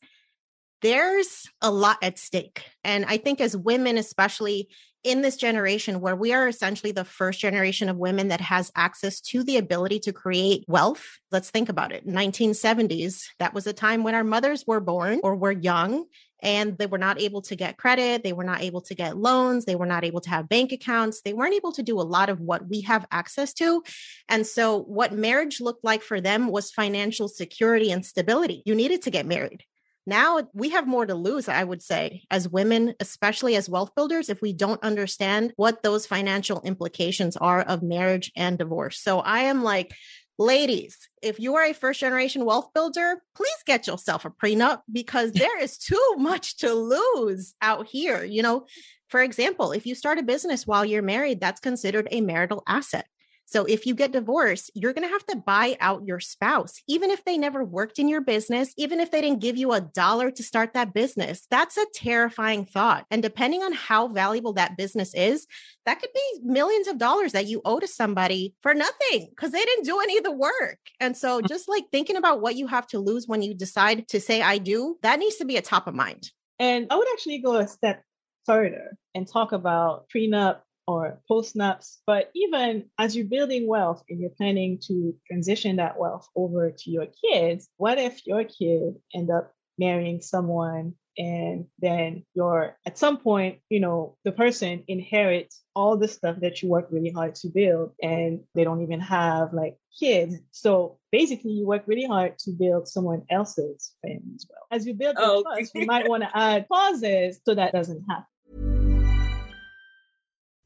[0.82, 2.64] There's a lot at stake.
[2.84, 4.68] And I think as women, especially
[5.02, 9.20] in this generation where we are essentially the first generation of women that has access
[9.20, 11.18] to the ability to create wealth.
[11.30, 12.06] Let's think about it.
[12.06, 16.04] 1970s, that was a time when our mothers were born or were young
[16.42, 18.22] and they were not able to get credit.
[18.22, 19.64] They were not able to get loans.
[19.64, 21.22] They were not able to have bank accounts.
[21.22, 23.82] They weren't able to do a lot of what we have access to.
[24.28, 28.62] And so, what marriage looked like for them was financial security and stability.
[28.64, 29.64] You needed to get married.
[30.06, 34.28] Now we have more to lose, I would say, as women, especially as wealth builders,
[34.28, 38.98] if we don't understand what those financial implications are of marriage and divorce.
[38.98, 39.94] So I am like,
[40.40, 45.32] Ladies, if you are a first generation wealth builder, please get yourself a prenup because
[45.32, 48.24] there is too much to lose out here.
[48.24, 48.64] You know,
[49.08, 53.04] for example, if you start a business while you're married, that's considered a marital asset.
[53.50, 57.10] So if you get divorced, you're going to have to buy out your spouse, even
[57.10, 60.30] if they never worked in your business, even if they didn't give you a dollar
[60.30, 61.48] to start that business.
[61.50, 63.06] That's a terrifying thought.
[63.10, 65.48] And depending on how valuable that business is,
[65.84, 69.64] that could be millions of dollars that you owe to somebody for nothing because they
[69.64, 70.78] didn't do any of the work.
[71.00, 71.48] And so mm.
[71.48, 74.58] just like thinking about what you have to lose when you decide to say, I
[74.58, 76.30] do, that needs to be a top of mind.
[76.60, 78.04] And I would actually go a step
[78.46, 80.60] further and talk about prenup
[80.90, 81.98] or postnups.
[82.04, 86.90] But even as you're building wealth and you're planning to transition that wealth over to
[86.90, 93.18] your kids, what if your kid end up marrying someone and then you're at some
[93.18, 97.48] point, you know, the person inherits all the stuff that you work really hard to
[97.48, 100.36] build and they don't even have like kids.
[100.50, 104.66] So basically you work really hard to build someone else's family as well.
[104.72, 108.24] As you build oh, trust, you might want to add clauses so that doesn't happen.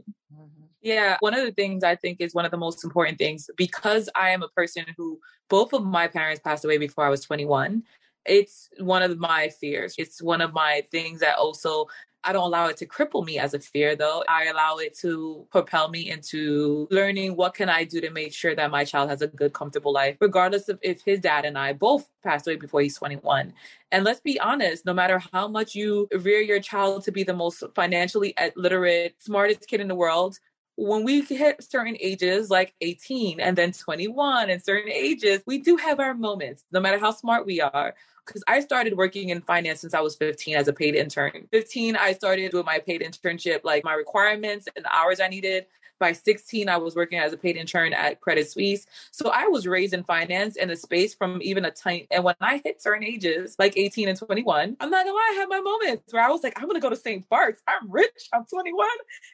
[0.00, 0.64] Mm-hmm.
[0.80, 4.08] Yeah, one of the things I think is one of the most important things because
[4.14, 7.82] I am a person who both of my parents passed away before I was 21.
[8.24, 9.94] It's one of my fears.
[9.98, 11.86] It's one of my things that also
[12.24, 14.24] I don't allow it to cripple me as a fear though.
[14.28, 18.54] I allow it to propel me into learning what can I do to make sure
[18.54, 21.72] that my child has a good comfortable life regardless of if his dad and I
[21.72, 23.52] both passed away before he's 21.
[23.90, 27.34] And let's be honest, no matter how much you rear your child to be the
[27.34, 30.38] most financially literate, smartest kid in the world,
[30.76, 35.76] when we hit certain ages like 18 and then 21 and certain ages we do
[35.76, 37.94] have our moments no matter how smart we are.
[38.24, 41.48] Because i started working in finance since i was 15 as a paid intern.
[41.50, 45.66] 15 i started doing my paid internship like my requirements and the hours i needed
[46.02, 48.86] by 16, I was working as a paid intern at Credit Suisse.
[49.12, 52.08] So I was raised in finance in a space from even a tiny.
[52.10, 55.36] And when I hit certain ages, like 18 and 21, I'm not gonna lie, I
[55.38, 57.26] had my moments where I was like, I'm gonna go to St.
[57.28, 57.62] Bart's.
[57.68, 58.28] I'm rich.
[58.32, 58.88] I'm 21.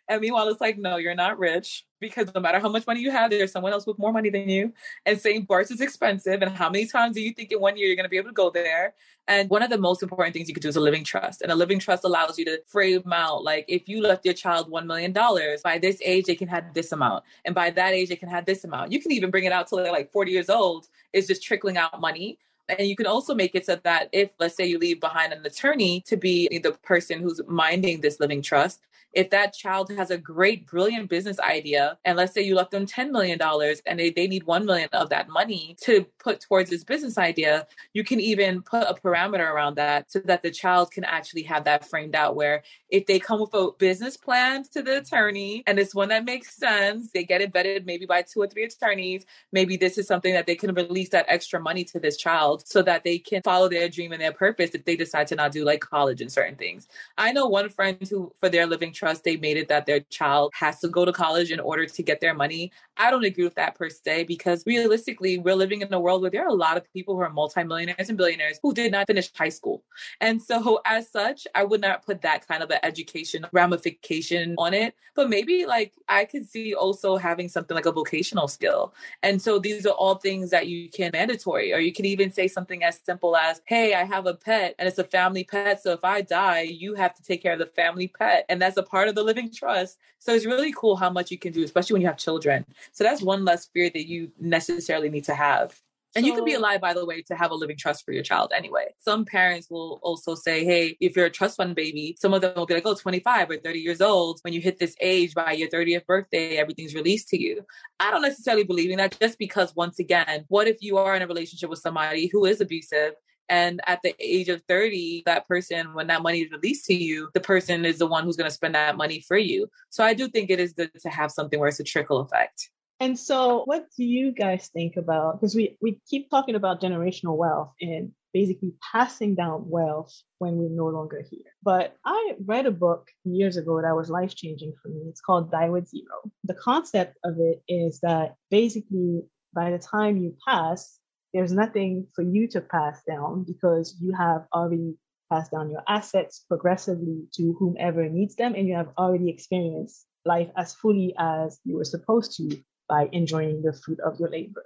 [0.09, 3.11] And meanwhile, it's like, no, you're not rich because no matter how much money you
[3.11, 4.73] have, there's someone else with more money than you.
[5.07, 5.47] And St.
[5.47, 6.43] Bart's is expensive.
[6.43, 8.31] And how many times do you think in one year you're going to be able
[8.31, 8.95] to go there?
[9.27, 11.43] And one of the most important things you could do is a living trust.
[11.43, 14.71] And a living trust allows you to frame out like if you left your child
[14.71, 17.25] $1 million, by this age, they can have this amount.
[17.45, 18.93] And by that age, they can have this amount.
[18.93, 20.87] You can even bring it out till they're like 40 years old.
[21.13, 22.39] It's just trickling out money.
[22.71, 25.45] And you can also make it so that if, let's say, you leave behind an
[25.45, 28.81] attorney to be the person who's minding this living trust,
[29.13, 32.87] if that child has a great, brilliant business idea, and let's say you left them
[32.87, 33.39] $10 million
[33.87, 37.67] and they, they need 1 million of that money to put towards this business idea,
[37.95, 41.65] you can even put a parameter around that so that the child can actually have
[41.65, 45.79] that framed out where if they come with a business plan to the attorney and
[45.79, 49.25] it's one that makes sense, they get it vetted maybe by two or three attorneys,
[49.53, 52.83] maybe this is something that they can release that extra money to this child so
[52.83, 55.65] that they can follow their dream and their purpose if they decide to not do
[55.65, 56.89] like college and certain things.
[57.17, 60.53] I know one friend who, for their living trust, they made it that their child
[60.55, 62.73] has to go to college in order to get their money.
[62.97, 66.31] I don't agree with that per se because realistically, we're living in a world where
[66.31, 69.31] there are a lot of people who are multimillionaires and billionaires who did not finish
[69.35, 69.85] high school.
[70.21, 74.75] And so, as such, I would not put that kind of an education ramification on
[74.75, 74.95] it.
[75.15, 78.95] But maybe like I could see also having something like a vocational skill.
[79.23, 82.49] And so, these are all things that you can mandatory, or you can even say
[82.49, 85.83] something as simple as, Hey, I have a pet and it's a family pet.
[85.83, 88.45] So, if I die, you have to take care of the family pet.
[88.49, 89.99] And that's a part of the living trust.
[90.19, 92.65] So, it's really cool how much you can do, especially when you have children.
[92.93, 95.79] So that's one less fear that you necessarily need to have.
[96.17, 98.13] And so, you can be alive, by the way, to have a living trust for
[98.13, 98.87] your child anyway.
[98.99, 102.55] Some parents will also say, hey, if you're a trust fund baby, some of them
[102.57, 104.41] will be like, oh, 25 or 30 years old.
[104.43, 107.65] When you hit this age by your 30th birthday, everything's released to you.
[108.01, 111.23] I don't necessarily believe in that just because, once again, what if you are in
[111.23, 113.13] a relationship with somebody who is abusive
[113.49, 117.31] and at the age of 30, that person, when that money is released to you,
[117.35, 119.69] the person is the one who's going to spend that money for you.
[119.91, 122.71] So I do think it is good to have something where it's a trickle effect.
[123.01, 125.41] And so, what do you guys think about?
[125.41, 130.69] Because we, we keep talking about generational wealth and basically passing down wealth when we're
[130.69, 131.53] no longer here.
[131.63, 135.03] But I read a book years ago that was life changing for me.
[135.09, 136.31] It's called Die with Zero.
[136.45, 139.23] The concept of it is that basically,
[139.55, 140.98] by the time you pass,
[141.33, 144.97] there's nothing for you to pass down because you have already
[145.31, 150.49] passed down your assets progressively to whomever needs them, and you have already experienced life
[150.57, 154.65] as fully as you were supposed to by enjoying the fruit of your labor.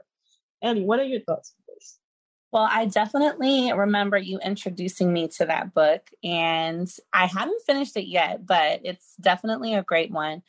[0.63, 1.99] Ellie, what are your thoughts on this?
[2.53, 8.07] Well, I definitely remember you introducing me to that book, and I haven't finished it
[8.07, 10.43] yet, but it's definitely a great one.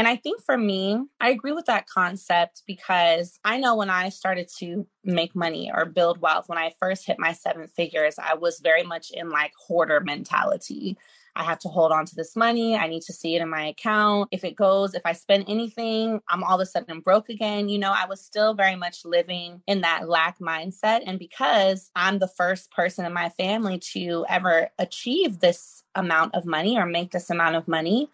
[0.00, 4.08] And I think for me, I agree with that concept because I know when I
[4.08, 8.32] started to make money or build wealth, when I first hit my seven figures, I
[8.32, 10.96] was very much in like hoarder mentality.
[11.36, 12.78] I have to hold on to this money.
[12.78, 14.30] I need to see it in my account.
[14.32, 17.68] If it goes, if I spend anything, I'm all of a sudden broke again.
[17.68, 21.02] You know, I was still very much living in that lack mindset.
[21.06, 26.46] And because I'm the first person in my family to ever achieve this amount of
[26.46, 28.08] money or make this amount of money,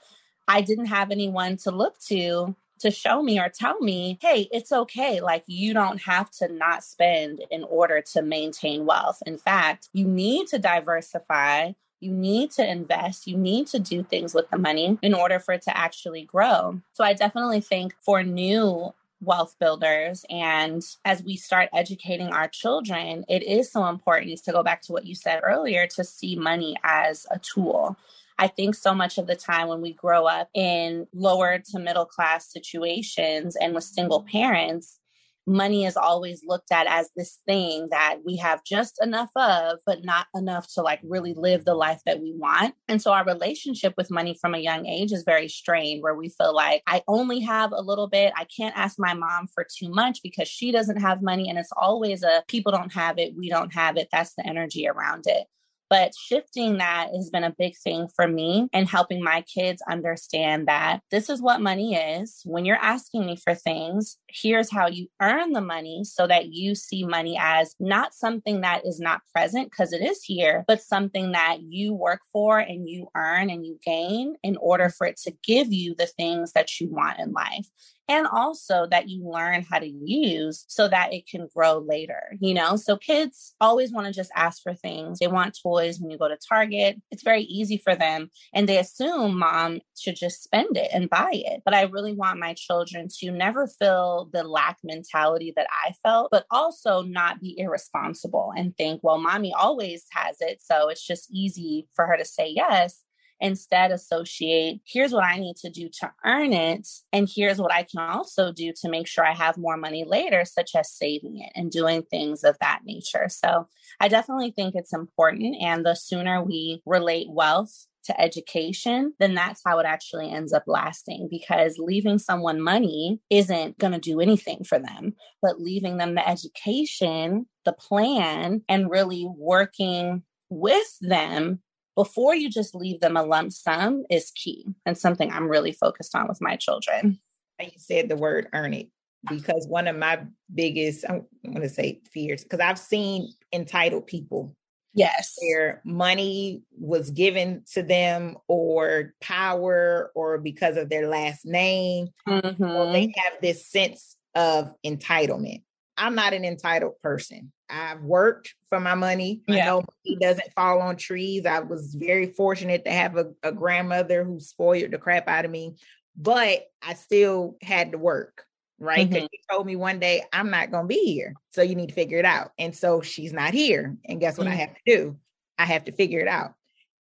[0.49, 4.70] I didn't have anyone to look to to show me or tell me, hey, it's
[4.70, 5.20] okay.
[5.20, 9.22] Like, you don't have to not spend in order to maintain wealth.
[9.24, 11.72] In fact, you need to diversify.
[12.01, 13.26] You need to invest.
[13.26, 16.80] You need to do things with the money in order for it to actually grow.
[16.92, 18.92] So, I definitely think for new
[19.22, 24.62] wealth builders and as we start educating our children it is so important to go
[24.62, 27.97] back to what you said earlier to see money as a tool
[28.39, 32.07] I think so much of the time when we grow up in lower to middle
[32.07, 34.99] class situations and with single parents,
[35.47, 40.05] money is always looked at as this thing that we have just enough of, but
[40.05, 42.74] not enough to like really live the life that we want.
[42.89, 46.28] And so our relationship with money from a young age is very strained, where we
[46.30, 48.32] feel like I only have a little bit.
[48.37, 51.49] I can't ask my mom for too much because she doesn't have money.
[51.49, 54.09] And it's always a people don't have it, we don't have it.
[54.11, 55.47] That's the energy around it.
[55.89, 60.66] But shifting that has been a big thing for me and helping my kids understand
[60.68, 62.41] that this is what money is.
[62.45, 66.74] When you're asking me for things, here's how you earn the money so that you
[66.74, 71.32] see money as not something that is not present because it is here, but something
[71.32, 75.32] that you work for and you earn and you gain in order for it to
[75.45, 77.66] give you the things that you want in life
[78.09, 82.55] and also that you learn how to use so that it can grow later, you
[82.55, 82.77] know?
[82.77, 85.19] So kids always want to just ask for things.
[85.19, 87.01] They want toys when you go to Target.
[87.11, 91.31] It's very easy for them and they assume mom should just spend it and buy
[91.33, 91.63] it.
[91.65, 96.31] But I really want my children to never feel the lack mentality that I felt,
[96.31, 100.63] but also not be irresponsible and think, well, mommy always has it.
[100.63, 103.03] So it's just easy for her to say yes
[103.41, 106.87] instead associate here's what I need to do to earn it.
[107.12, 110.45] And here's what I can also do to make sure I have more money later,
[110.45, 113.28] such as saving it and doing things of that nature.
[113.28, 113.68] So
[114.01, 115.57] I definitely think it's important.
[115.61, 120.62] And the sooner we relate wealth to education, then that's how it actually ends up
[120.66, 126.14] lasting because leaving someone money isn't going to do anything for them, but leaving them
[126.14, 131.61] the education, the plan, and really working with them
[131.97, 136.14] before you just leave them a lump sum is key and something I'm really focused
[136.14, 137.18] on with my children.
[137.59, 138.88] You said the word earn it
[139.28, 140.20] because one of my
[140.55, 144.55] biggest, I'm going to say fears, because I've seen entitled people.
[144.92, 145.34] Yes.
[145.42, 152.09] Where money was given to them or power or because of their last name.
[152.26, 152.64] Mm-hmm.
[152.64, 155.62] Or they have this sense of entitlement.
[155.97, 157.53] I'm not an entitled person.
[157.68, 159.42] I've worked for my money.
[159.49, 159.62] Yeah.
[159.62, 161.47] I know money doesn't fall on trees.
[161.47, 165.51] I was very fortunate to have a, a grandmother who spoiled the crap out of
[165.51, 165.76] me,
[166.16, 168.44] but I still had to work,
[168.78, 169.09] right?
[169.09, 169.32] Because mm-hmm.
[169.32, 171.34] she told me one day, I'm not going to be here.
[171.53, 172.53] So you need to figure it out.
[172.59, 173.97] And so she's not here.
[174.05, 174.55] And guess what mm-hmm.
[174.55, 175.16] I have to do?
[175.59, 176.55] I have to figure it out.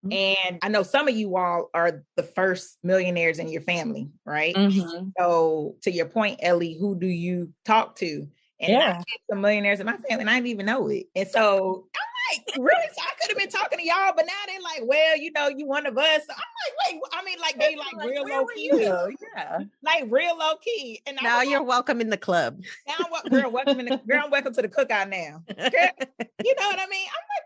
[0.05, 0.47] Mm-hmm.
[0.51, 4.55] And I know some of you all are the first millionaires in your family, right?
[4.55, 5.09] Mm-hmm.
[5.17, 8.27] So, to your point, Ellie, who do you talk to?
[8.59, 9.01] And yeah.
[9.29, 11.07] Some millionaires in my family, and I didn't even know it.
[11.15, 12.87] And so I'm like, really?
[12.93, 15.49] So I could have been talking to y'all, but now they're like, well, you know,
[15.49, 16.21] you one of us.
[16.25, 19.17] So I'm like, wait, I mean, like they like, like real low key.
[19.35, 19.59] Yeah.
[19.83, 21.01] Like real low key.
[21.05, 22.61] And now you're like, welcome in the club.
[22.87, 25.43] Now I'm girl, welcome in the girl, welcome to the cookout now.
[25.47, 25.89] Girl,
[26.43, 27.07] you know what I mean?
[27.07, 27.45] I'm like,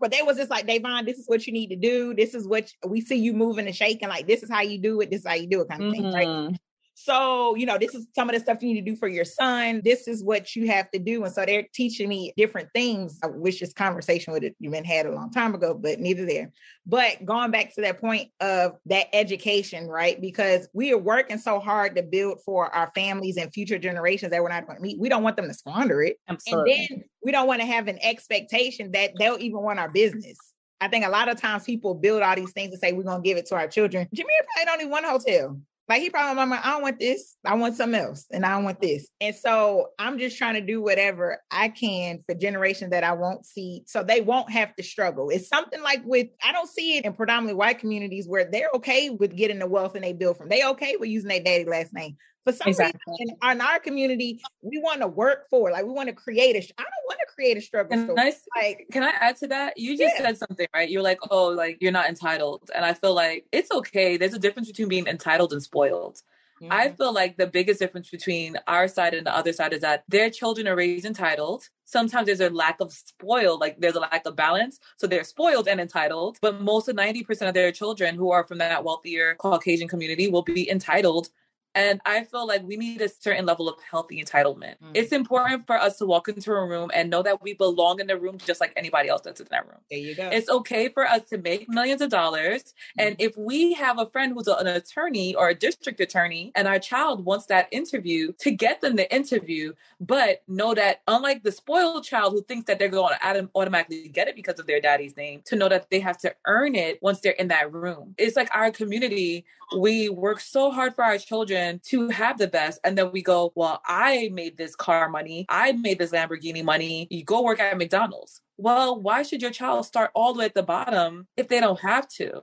[0.00, 2.14] but they was just like, Davonne, this is what you need to do.
[2.14, 4.08] This is what we see you moving and shaking.
[4.08, 5.10] Like, this is how you do it.
[5.10, 6.10] This is how you do it, kind of mm-hmm.
[6.10, 6.48] thing.
[6.48, 6.58] Right.
[7.02, 9.24] So, you know, this is some of the stuff you need to do for your
[9.24, 9.80] son.
[9.82, 11.24] This is what you have to do.
[11.24, 13.18] And so they're teaching me different things.
[13.22, 16.52] I wish this conversation would have been had a long time ago, but neither there.
[16.84, 20.20] But going back to that point of that education, right?
[20.20, 24.42] Because we are working so hard to build for our families and future generations that
[24.42, 25.00] we're not going to meet.
[25.00, 26.18] We don't want them to squander it.
[26.28, 26.72] Absolutely.
[26.72, 30.36] And then we don't want to have an expectation that they'll even want our business.
[30.82, 33.22] I think a lot of times people build all these things and say we're gonna
[33.22, 34.08] give it to our children.
[34.14, 34.24] Jameer
[34.64, 35.60] probably don't want a hotel.
[35.90, 37.36] Like he probably, mama, I don't want this.
[37.44, 39.08] I want something else, and I don't want this.
[39.20, 43.44] And so I'm just trying to do whatever I can for generations that I won't
[43.44, 45.30] see, so they won't have to struggle.
[45.30, 49.10] It's something like with I don't see it in predominantly white communities where they're okay
[49.10, 50.48] with getting the wealth and they build from.
[50.48, 52.16] They okay with using their daddy last name.
[52.52, 53.00] For some exactly.
[53.18, 56.56] reason, in, in, our community, we want to work for, like, we want to create
[56.56, 56.58] a.
[56.78, 58.20] I don't want to create a struggle can story.
[58.20, 59.78] I, like, can I add to that?
[59.78, 60.26] You just yeah.
[60.26, 60.88] said something, right?
[60.88, 64.16] You're like, oh, like you're not entitled, and I feel like it's okay.
[64.16, 66.22] There's a difference between being entitled and spoiled.
[66.62, 66.72] Mm-hmm.
[66.72, 70.04] I feel like the biggest difference between our side and the other side is that
[70.08, 71.66] their children are raised entitled.
[71.86, 74.78] Sometimes there's a lack of spoiled, like there's a lack of balance.
[74.98, 76.38] So they're spoiled and entitled.
[76.42, 80.42] But most of 90% of their children who are from that wealthier Caucasian community will
[80.42, 81.30] be entitled
[81.74, 84.74] and I feel like we need a certain level of healthy entitlement.
[84.82, 84.90] Mm.
[84.94, 88.06] It's important for us to walk into a room and know that we belong in
[88.06, 89.78] the room just like anybody else that's in that room.
[89.90, 90.28] There you go.
[90.28, 92.74] It's okay for us to make millions of dollars.
[92.98, 93.06] Mm.
[93.06, 96.78] And if we have a friend who's an attorney or a district attorney and our
[96.78, 102.04] child wants that interview, to get them the interview, but know that unlike the spoiled
[102.04, 105.42] child who thinks that they're going to automatically get it because of their daddy's name,
[105.44, 108.14] to know that they have to earn it once they're in that room.
[108.18, 109.44] It's like our community,
[109.76, 112.80] we work so hard for our children to have the best.
[112.84, 115.46] And then we go, well, I made this car money.
[115.48, 117.06] I made this Lamborghini money.
[117.10, 118.40] You go work at McDonald's.
[118.56, 121.80] Well, why should your child start all the way at the bottom if they don't
[121.80, 122.42] have to?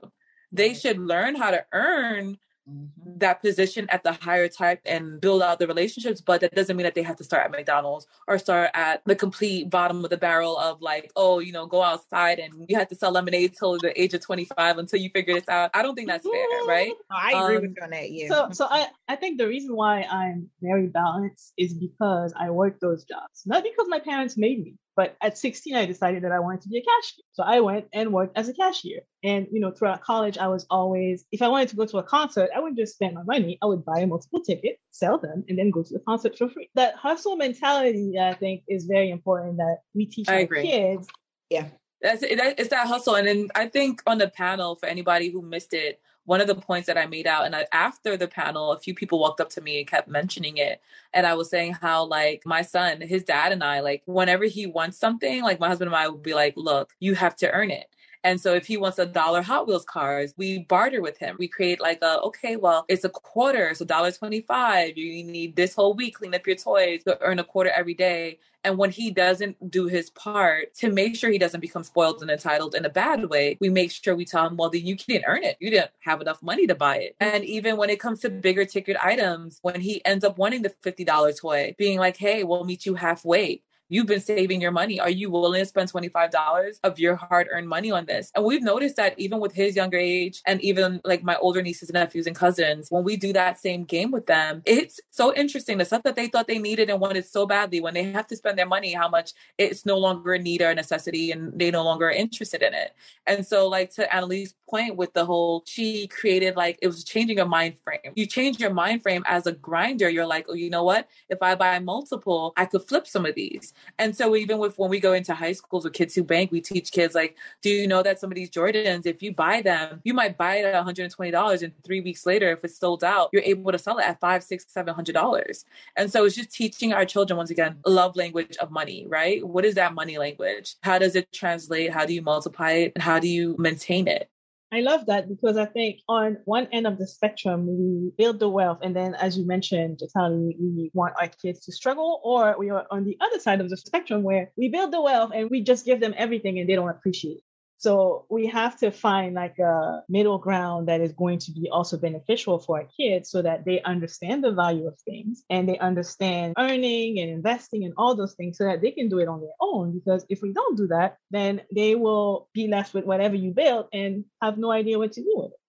[0.50, 2.38] They should learn how to earn
[2.68, 3.18] mm-hmm.
[3.18, 6.20] that position at the higher type and build out the relationships.
[6.20, 9.16] But that doesn't mean that they have to start at McDonald's or start at the
[9.16, 12.88] complete bottom of the barrel of like, oh, you know, go outside and you have
[12.88, 15.70] to sell lemonade till the age of 25 until you figure this out.
[15.74, 16.92] I don't think that's fair, right?
[17.10, 18.10] I agree um, with you on that.
[18.10, 18.28] Yeah.
[18.28, 22.80] So, so I, I think the reason why I'm very balanced is because I work
[22.80, 24.74] those jobs, not because my parents made me.
[24.98, 27.22] But at 16, I decided that I wanted to be a cashier.
[27.30, 29.02] So I went and worked as a cashier.
[29.22, 32.02] And, you know, throughout college, I was always, if I wanted to go to a
[32.02, 33.58] concert, I wouldn't just spend my money.
[33.62, 36.68] I would buy multiple tickets, sell them, and then go to the concert for free.
[36.74, 40.62] That hustle mentality, I think, is very important that we teach I our agree.
[40.62, 41.06] kids.
[41.48, 41.68] Yeah.
[42.02, 43.14] That's it, it's that hustle.
[43.14, 46.54] And then I think on the panel, for anybody who missed it, one of the
[46.54, 49.48] points that I made out, and I, after the panel, a few people walked up
[49.52, 50.82] to me and kept mentioning it.
[51.14, 54.66] And I was saying how, like, my son, his dad, and I, like, whenever he
[54.66, 57.70] wants something, like, my husband and I would be like, look, you have to earn
[57.70, 57.88] it.
[58.24, 61.36] And so if he wants a dollar Hot Wheels cars, we barter with him.
[61.38, 64.96] We create like a, okay, well, it's a quarter, so dollar 25.
[64.96, 68.38] You need this whole week, clean up your toys, to earn a quarter every day.
[68.64, 72.30] And when he doesn't do his part to make sure he doesn't become spoiled and
[72.30, 75.24] entitled in a bad way, we make sure we tell him, well, then you didn't
[75.26, 75.56] earn it.
[75.60, 77.16] You didn't have enough money to buy it.
[77.20, 80.70] And even when it comes to bigger ticket items, when he ends up wanting the
[80.70, 85.00] $50 toy, being like, hey, we'll meet you halfway you've been saving your money.
[85.00, 88.30] Are you willing to spend $25 of your hard earned money on this?
[88.34, 91.88] And we've noticed that even with his younger age and even like my older nieces
[91.88, 95.78] and nephews and cousins, when we do that same game with them, it's so interesting.
[95.78, 98.36] The stuff that they thought they needed and wanted so badly, when they have to
[98.36, 101.70] spend their money, how much it's no longer a need or a necessity and they
[101.70, 102.94] no longer are interested in it.
[103.26, 107.36] And so, like to Anne-Lyse's point with the whole, she created like it was changing
[107.38, 108.12] your mind frame.
[108.14, 110.08] You change your mind frame as a grinder.
[110.08, 111.08] You're like, oh, you know what?
[111.28, 113.72] If I buy multiple, I could flip some of these.
[113.98, 116.60] And so even with when we go into high schools with kids who bank, we
[116.60, 120.00] teach kids like, do you know that some of these Jordans, if you buy them,
[120.04, 123.42] you might buy it at $120 and three weeks later, if it's sold out, you're
[123.42, 125.64] able to sell it at five, six, seven hundred dollars.
[125.96, 129.46] And so it's just teaching our children once again, love language of money, right?
[129.46, 130.76] What is that money language?
[130.82, 131.92] How does it translate?
[131.92, 132.92] How do you multiply it?
[132.94, 134.30] And how do you maintain it?
[134.70, 138.50] I love that because I think on one end of the spectrum, we build the
[138.50, 138.80] wealth.
[138.82, 142.86] And then, as you mentioned, Jatali, we want our kids to struggle, or we are
[142.90, 145.86] on the other side of the spectrum where we build the wealth and we just
[145.86, 147.47] give them everything and they don't appreciate it.
[147.80, 151.96] So we have to find like a middle ground that is going to be also
[151.96, 156.54] beneficial for our kids so that they understand the value of things and they understand
[156.58, 159.54] earning and investing and all those things so that they can do it on their
[159.60, 159.92] own.
[159.96, 163.88] Because if we don't do that, then they will be left with whatever you built
[163.92, 165.60] and have no idea what to do with it.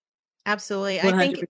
[0.47, 0.97] Absolutely.
[0.97, 1.14] 100%.
[1.14, 1.45] I think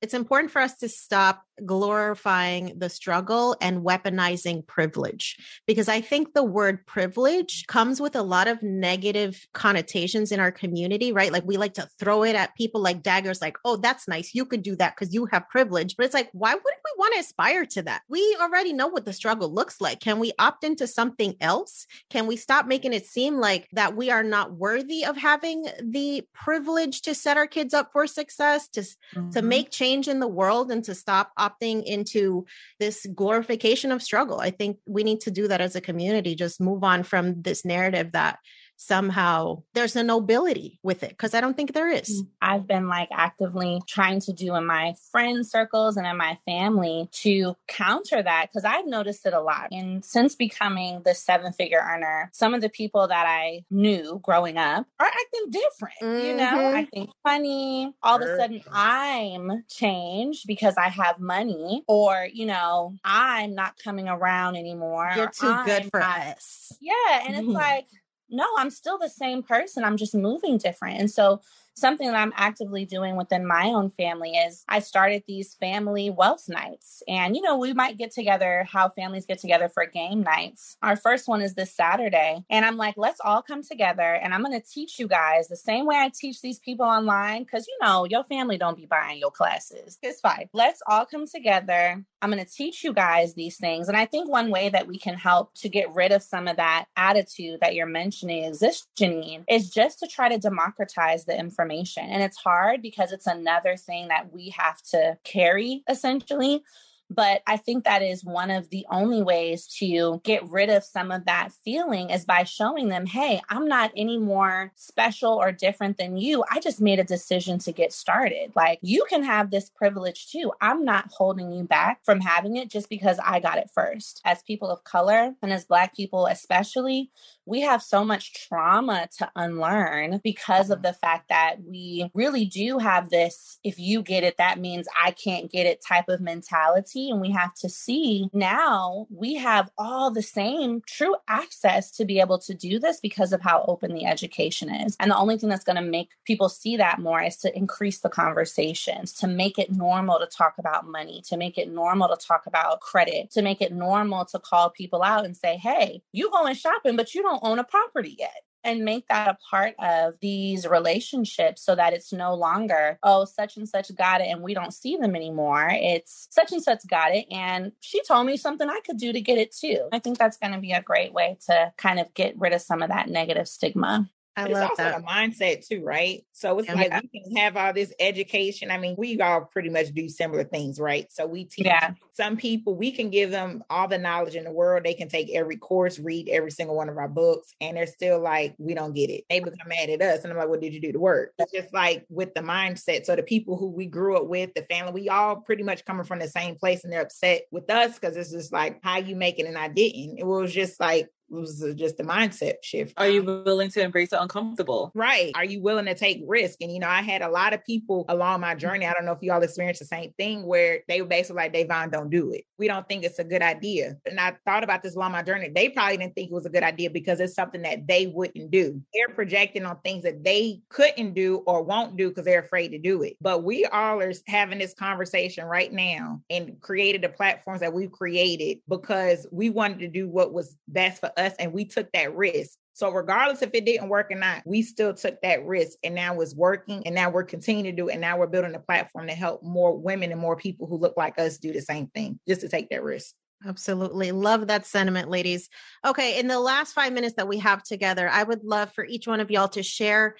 [0.00, 5.36] it's important for us to stop glorifying the struggle and weaponizing privilege
[5.66, 10.52] because I think the word privilege comes with a lot of negative connotations in our
[10.52, 11.32] community, right?
[11.32, 14.34] Like we like to throw it at people like daggers, like, oh, that's nice.
[14.34, 15.96] You could do that because you have privilege.
[15.96, 18.02] But it's like, why wouldn't we want to aspire to that?
[18.08, 20.00] We already know what the struggle looks like.
[20.00, 21.86] Can we opt into something else?
[22.10, 26.22] Can we stop making it seem like that we are not worthy of having the
[26.32, 29.30] privilege to set our kids up for success, to, mm-hmm.
[29.30, 32.46] to make change in the world and to stop opting into
[32.78, 34.40] this glorification of struggle?
[34.40, 37.64] I think we need to do that as a community, just move on from this
[37.64, 38.38] narrative that
[38.78, 42.22] somehow there's a nobility with it because I don't think there is.
[42.22, 46.38] Mm, I've been like actively trying to do in my friend circles and in my
[46.46, 49.68] family to counter that because I've noticed it a lot.
[49.72, 54.56] And since becoming the seven figure earner, some of the people that I knew growing
[54.56, 55.94] up are acting different.
[56.00, 56.26] Mm-hmm.
[56.26, 56.76] You know, mm-hmm.
[56.76, 57.94] acting funny.
[58.02, 63.76] All of a sudden, I'm changed because I have money, or, you know, I'm not
[63.82, 65.10] coming around anymore.
[65.16, 66.72] You're too I'm good for not, us.
[66.80, 67.26] Yeah.
[67.26, 67.86] And it's like,
[68.30, 69.84] no, I'm still the same person.
[69.84, 70.98] I'm just moving different.
[71.00, 71.40] And so
[71.78, 76.48] something that I'm actively doing within my own family is I started these family wealth
[76.48, 77.02] nights.
[77.08, 80.76] And, you know, we might get together how families get together for game nights.
[80.82, 82.44] Our first one is this Saturday.
[82.50, 85.56] And I'm like, let's all come together and I'm going to teach you guys the
[85.56, 87.44] same way I teach these people online.
[87.44, 89.98] Cause, you know, your family don't be buying your classes.
[90.02, 90.48] It's fine.
[90.52, 92.04] Let's all come together.
[92.20, 93.88] I'm going to teach you guys these things.
[93.88, 96.56] And I think one way that we can help to get rid of some of
[96.56, 101.67] that attitude that you're mentioning exists, Jannese, is just to try to democratize the information
[101.68, 102.04] information.
[102.04, 106.62] And it's hard because it's another thing that we have to carry essentially.
[107.10, 111.10] But I think that is one of the only ways to get rid of some
[111.10, 115.96] of that feeling is by showing them, hey, I'm not any more special or different
[115.96, 116.44] than you.
[116.50, 118.52] I just made a decision to get started.
[118.54, 120.52] Like you can have this privilege too.
[120.60, 124.20] I'm not holding you back from having it just because I got it first.
[124.24, 127.10] As people of color and as Black people, especially,
[127.46, 132.78] we have so much trauma to unlearn because of the fact that we really do
[132.78, 136.97] have this if you get it, that means I can't get it type of mentality.
[137.10, 142.20] And we have to see now we have all the same true access to be
[142.20, 144.96] able to do this because of how open the education is.
[144.98, 148.00] And the only thing that's going to make people see that more is to increase
[148.00, 152.16] the conversations, to make it normal to talk about money, to make it normal to
[152.16, 156.30] talk about credit, to make it normal to call people out and say, hey, you
[156.30, 160.14] going shopping, but you don't own a property yet and make that a part of
[160.20, 164.54] these relationships so that it's no longer, oh, such and such got it and we
[164.54, 165.68] don't see them anymore.
[165.70, 169.20] It's such and such got it and she told me something I could do to
[169.20, 169.88] get it too.
[169.92, 172.60] I think that's going to be a great way to kind of get rid of
[172.60, 174.08] some of that negative stigma.
[174.38, 175.00] I it's also that.
[175.00, 176.24] a mindset too, right?
[176.32, 176.74] So it's yeah.
[176.74, 178.70] like we can have all this education.
[178.70, 181.10] I mean, we all pretty much do similar things, right?
[181.10, 181.92] So we teach yeah.
[182.12, 184.84] some people, we can give them all the knowledge in the world.
[184.84, 188.20] They can take every course, read every single one of our books, and they're still
[188.20, 189.24] like, we don't get it.
[189.28, 190.22] They become mad at us.
[190.22, 191.32] And I'm like, what did you do to work?
[191.38, 193.04] It's just like with the mindset.
[193.04, 196.04] So the people who we grew up with, the family, we all pretty much coming
[196.04, 199.16] from the same place and they're upset with us because it's just like, how you
[199.16, 200.18] make it and I didn't.
[200.18, 202.94] It was just like, was just a mindset shift.
[202.96, 204.90] Are you um, willing to embrace the uncomfortable?
[204.94, 205.32] Right.
[205.34, 206.60] Are you willing to take risk?
[206.60, 208.86] And you know, I had a lot of people along my journey.
[208.86, 211.52] I don't know if you all experienced the same thing where they were basically like,
[211.52, 212.44] Davonne, don't do it.
[212.58, 213.96] We don't think it's a good idea.
[214.06, 215.48] And I thought about this along my journey.
[215.48, 218.50] They probably didn't think it was a good idea because it's something that they wouldn't
[218.50, 218.80] do.
[218.94, 222.78] They're projecting on things that they couldn't do or won't do because they're afraid to
[222.78, 223.16] do it.
[223.20, 227.92] But we all are having this conversation right now and created the platforms that we've
[227.92, 232.14] created because we wanted to do what was best for us and we took that
[232.16, 232.56] risk.
[232.72, 236.20] So regardless if it didn't work or not, we still took that risk and now
[236.20, 237.92] it's working and now we're continuing to do it.
[237.92, 240.96] And now we're building a platform to help more women and more people who look
[240.96, 243.14] like us do the same thing, just to take that risk.
[243.46, 244.12] Absolutely.
[244.12, 245.48] Love that sentiment, ladies.
[245.84, 246.18] Okay.
[246.20, 249.20] In the last five minutes that we have together, I would love for each one
[249.20, 250.16] of y'all to share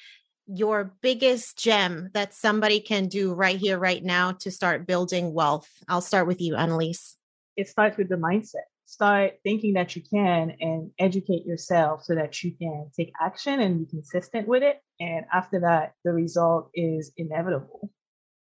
[0.46, 5.68] your biggest gem that somebody can do right here, right now to start building wealth.
[5.88, 7.16] I'll start with you, Anne-Lyse.
[7.56, 12.42] It starts with the mindset start thinking that you can and educate yourself so that
[12.42, 14.82] you can take action and be consistent with it.
[14.98, 17.90] And after that, the result is inevitable.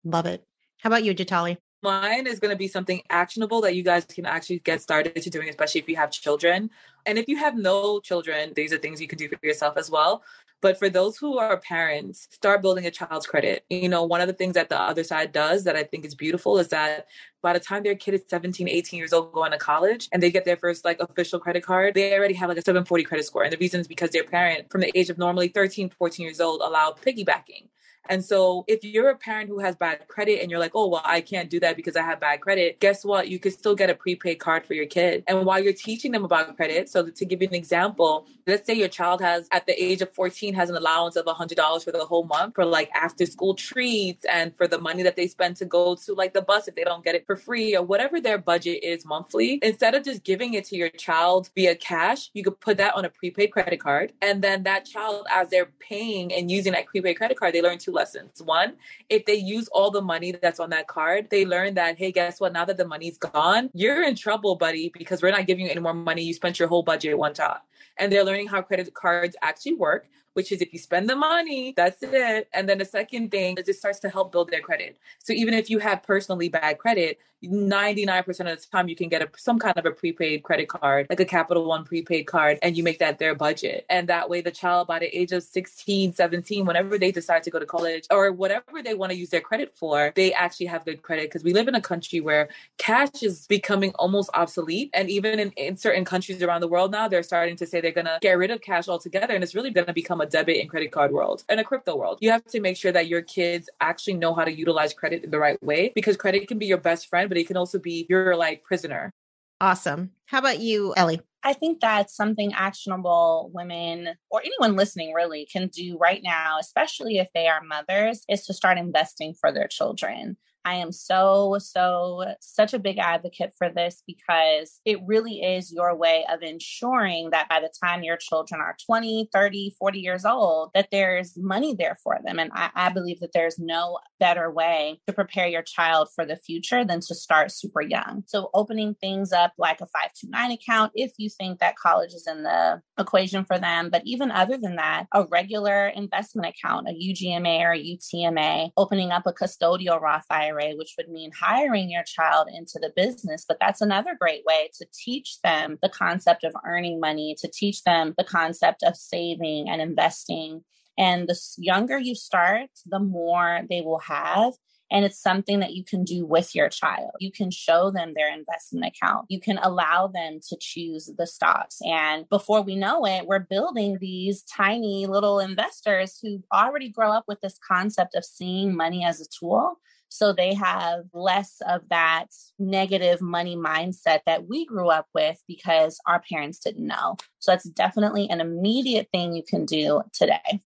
[0.02, 0.44] Love it.
[0.80, 1.58] How about you, Jatali?
[1.84, 5.30] Mine is going to be something actionable that you guys can actually get started to
[5.30, 6.68] doing, especially if you have children.
[7.06, 9.88] And if you have no children, these are things you can do for yourself as
[9.88, 10.24] well.
[10.64, 13.66] But for those who are parents, start building a child's credit.
[13.68, 16.14] You know, one of the things that the other side does that I think is
[16.14, 17.06] beautiful is that
[17.42, 20.30] by the time their kid is 17, 18 years old going to college and they
[20.30, 23.42] get their first like official credit card, they already have like a 740 credit score.
[23.42, 26.40] And the reason is because their parent from the age of normally 13, 14 years
[26.40, 27.68] old allowed piggybacking.
[28.08, 31.02] And so if you're a parent who has bad credit and you're like, oh, well,
[31.04, 33.28] I can't do that because I have bad credit, guess what?
[33.28, 35.24] You could still get a prepaid card for your kid.
[35.26, 38.74] And while you're teaching them about credit, so to give you an example, let's say
[38.74, 42.04] your child has at the age of 14 has an allowance of $100 for the
[42.04, 45.64] whole month for like after school treats and for the money that they spend to
[45.64, 48.38] go to like the bus if they don't get it for free or whatever their
[48.38, 49.58] budget is monthly.
[49.62, 53.04] Instead of just giving it to your child via cash, you could put that on
[53.04, 54.12] a prepaid credit card.
[54.20, 57.78] And then that child, as they're paying and using that prepaid credit card, they learn
[57.78, 58.42] two lessons.
[58.42, 58.74] One,
[59.08, 62.40] if they use all the money that's on that card, they learn that, hey, guess
[62.40, 62.52] what?
[62.52, 65.80] Now that the money's gone, you're in trouble, buddy, because we're not giving you any
[65.80, 66.22] more money.
[66.22, 67.58] You spent your whole budget one time.
[67.98, 71.72] And they're learning how credit cards actually work, which is if you spend the money,
[71.76, 72.48] that's it.
[72.52, 74.98] And then the second thing is it starts to help build their credit.
[75.18, 77.18] So even if you have personally bad credit,
[77.48, 81.06] 99% of the time you can get a, some kind of a prepaid credit card,
[81.10, 83.84] like a Capital One prepaid card, and you make that their budget.
[83.88, 87.50] And that way, the child by the age of 16, 17, whenever they decide to
[87.50, 90.84] go to college or whatever they want to use their credit for, they actually have
[90.84, 94.90] good credit because we live in a country where cash is becoming almost obsolete.
[94.94, 97.92] And even in, in certain countries around the world now, they're starting to say they're
[97.92, 99.34] going to get rid of cash altogether.
[99.34, 101.96] And it's really going to become a debit and credit card world and a crypto
[101.96, 102.18] world.
[102.20, 105.30] You have to make sure that your kids actually know how to utilize credit in
[105.30, 108.06] the right way because credit can be your best friend, but it can also be
[108.08, 109.12] your like prisoner.
[109.60, 110.10] Awesome.
[110.26, 111.20] How about you, Ellie?
[111.42, 117.18] I think that's something actionable women or anyone listening really can do right now, especially
[117.18, 120.36] if they are mothers, is to start investing for their children.
[120.64, 125.94] I am so, so, such a big advocate for this because it really is your
[125.96, 130.70] way of ensuring that by the time your children are 20, 30, 40 years old,
[130.74, 132.38] that there's money there for them.
[132.38, 136.36] And I, I believe that there's no better way to prepare your child for the
[136.36, 138.24] future than to start super young.
[138.26, 142.42] So opening things up like a 529 account, if you think that college is in
[142.42, 143.90] the equation for them.
[143.90, 149.10] But even other than that, a regular investment account, a UGMA or a UTMA, opening
[149.10, 153.44] up a custodial Roth IRA IRA, which would mean hiring your child into the business.
[153.46, 157.82] But that's another great way to teach them the concept of earning money, to teach
[157.84, 160.64] them the concept of saving and investing.
[160.96, 164.54] And the younger you start, the more they will have.
[164.90, 167.10] And it's something that you can do with your child.
[167.18, 169.26] You can show them their investment account.
[169.28, 171.78] You can allow them to choose the stocks.
[171.84, 177.24] And before we know it, we're building these tiny little investors who already grow up
[177.26, 182.26] with this concept of seeing money as a tool so they have less of that
[182.58, 187.16] negative money mindset that we grew up with because our parents didn't know.
[187.40, 190.62] So that's definitely an immediate thing you can do today.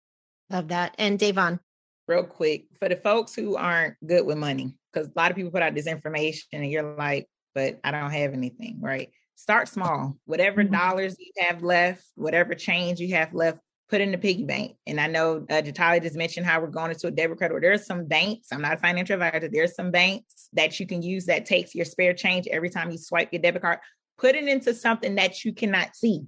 [0.49, 0.95] Love that.
[0.97, 1.59] And Davonne.
[2.07, 5.51] Real quick, for the folks who aren't good with money, because a lot of people
[5.51, 9.09] put out this information and you're like, but I don't have anything, right?
[9.35, 10.17] Start small.
[10.25, 10.73] Whatever mm-hmm.
[10.73, 13.59] dollars you have left, whatever change you have left,
[13.89, 14.75] put in the piggy bank.
[14.85, 17.53] And I know uh, Jatali just mentioned how we're going into a debit credit.
[17.53, 18.47] Where there's some banks.
[18.51, 19.47] I'm not a financial advisor.
[19.47, 22.97] There's some banks that you can use that takes your spare change every time you
[22.97, 23.79] swipe your debit card.
[24.17, 26.25] Put it into something that you cannot see.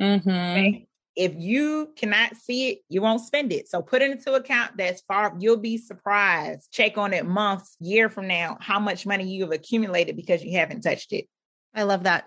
[0.00, 0.28] Mm-hmm.
[0.28, 0.86] Okay?
[1.16, 3.68] If you cannot see it, you won't spend it.
[3.68, 5.34] So put it into account that's far.
[5.38, 6.72] You'll be surprised.
[6.72, 10.58] Check on it months, year from now, how much money you have accumulated because you
[10.58, 11.26] haven't touched it.
[11.72, 12.24] I love that.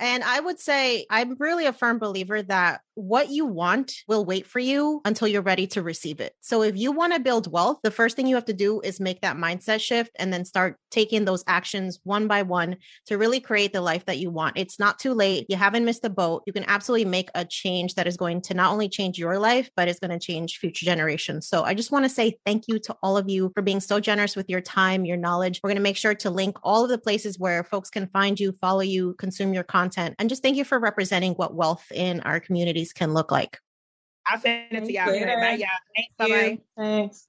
[0.00, 4.46] And I would say I'm really a firm believer that what you want will wait
[4.46, 6.34] for you until you're ready to receive it.
[6.40, 9.00] So if you want to build wealth, the first thing you have to do is
[9.00, 12.76] make that mindset shift and then start taking those actions one by one
[13.06, 14.58] to really create the life that you want.
[14.58, 15.46] It's not too late.
[15.48, 16.42] You haven't missed the boat.
[16.46, 19.70] You can absolutely make a change that is going to not only change your life,
[19.76, 21.48] but it's going to change future generations.
[21.48, 23.98] So I just want to say thank you to all of you for being so
[23.98, 25.60] generous with your time, your knowledge.
[25.62, 28.38] We're going to make sure to link all of the places where folks can find
[28.38, 32.20] you, follow you, consume your content, and just thank you for representing what wealth in
[32.20, 33.58] our communities can look like.
[34.26, 35.06] I'll send it to y'all.
[35.06, 35.68] Bye, y'all.
[35.96, 36.14] Thanks.
[36.18, 36.58] Bye.
[36.76, 37.28] Thanks.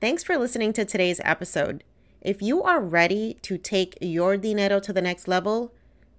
[0.00, 1.84] Thanks for listening to today's episode.
[2.22, 5.74] If you are ready to take your dinero to the next level,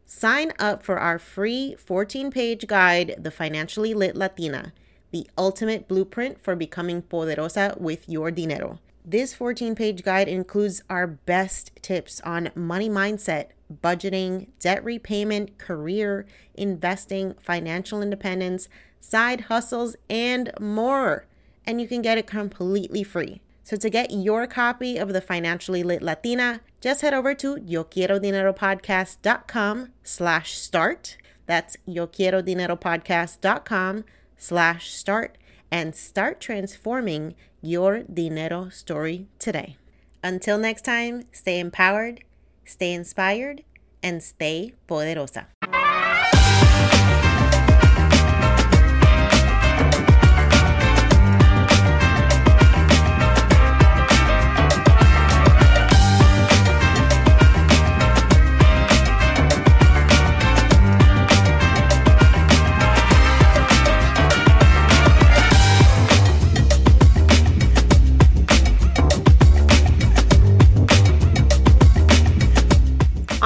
[0.05, 4.71] sign up for our free 14 page guide, The Financially Lit Latina,
[5.09, 8.77] the ultimate blueprint for becoming poderosa with your dinero.
[9.03, 13.47] This 14 page guide includes our best tips on money mindset
[13.81, 18.69] budgeting, debt repayment, career, investing, financial independence,
[18.99, 21.25] side hustles, and more.
[21.65, 23.41] And you can get it completely free.
[23.71, 29.93] So to get your copy of the Financially Lit Latina, just head over to YoQuieroDineroPodcast.com
[30.03, 31.15] slash start.
[31.45, 34.03] That's YoQuieroDineroPodcast.com
[34.35, 35.37] slash start
[35.71, 39.77] and start transforming your dinero story today.
[40.21, 42.25] Until next time, stay empowered,
[42.65, 43.63] stay inspired,
[44.03, 45.47] and stay poderosa.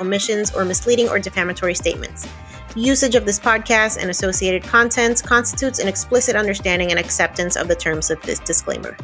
[0.00, 2.28] omissions, or misleading or defamatory statements.
[2.76, 7.76] Usage of this podcast and associated contents constitutes an explicit understanding and acceptance of the
[7.76, 8.96] terms of this disclaimer.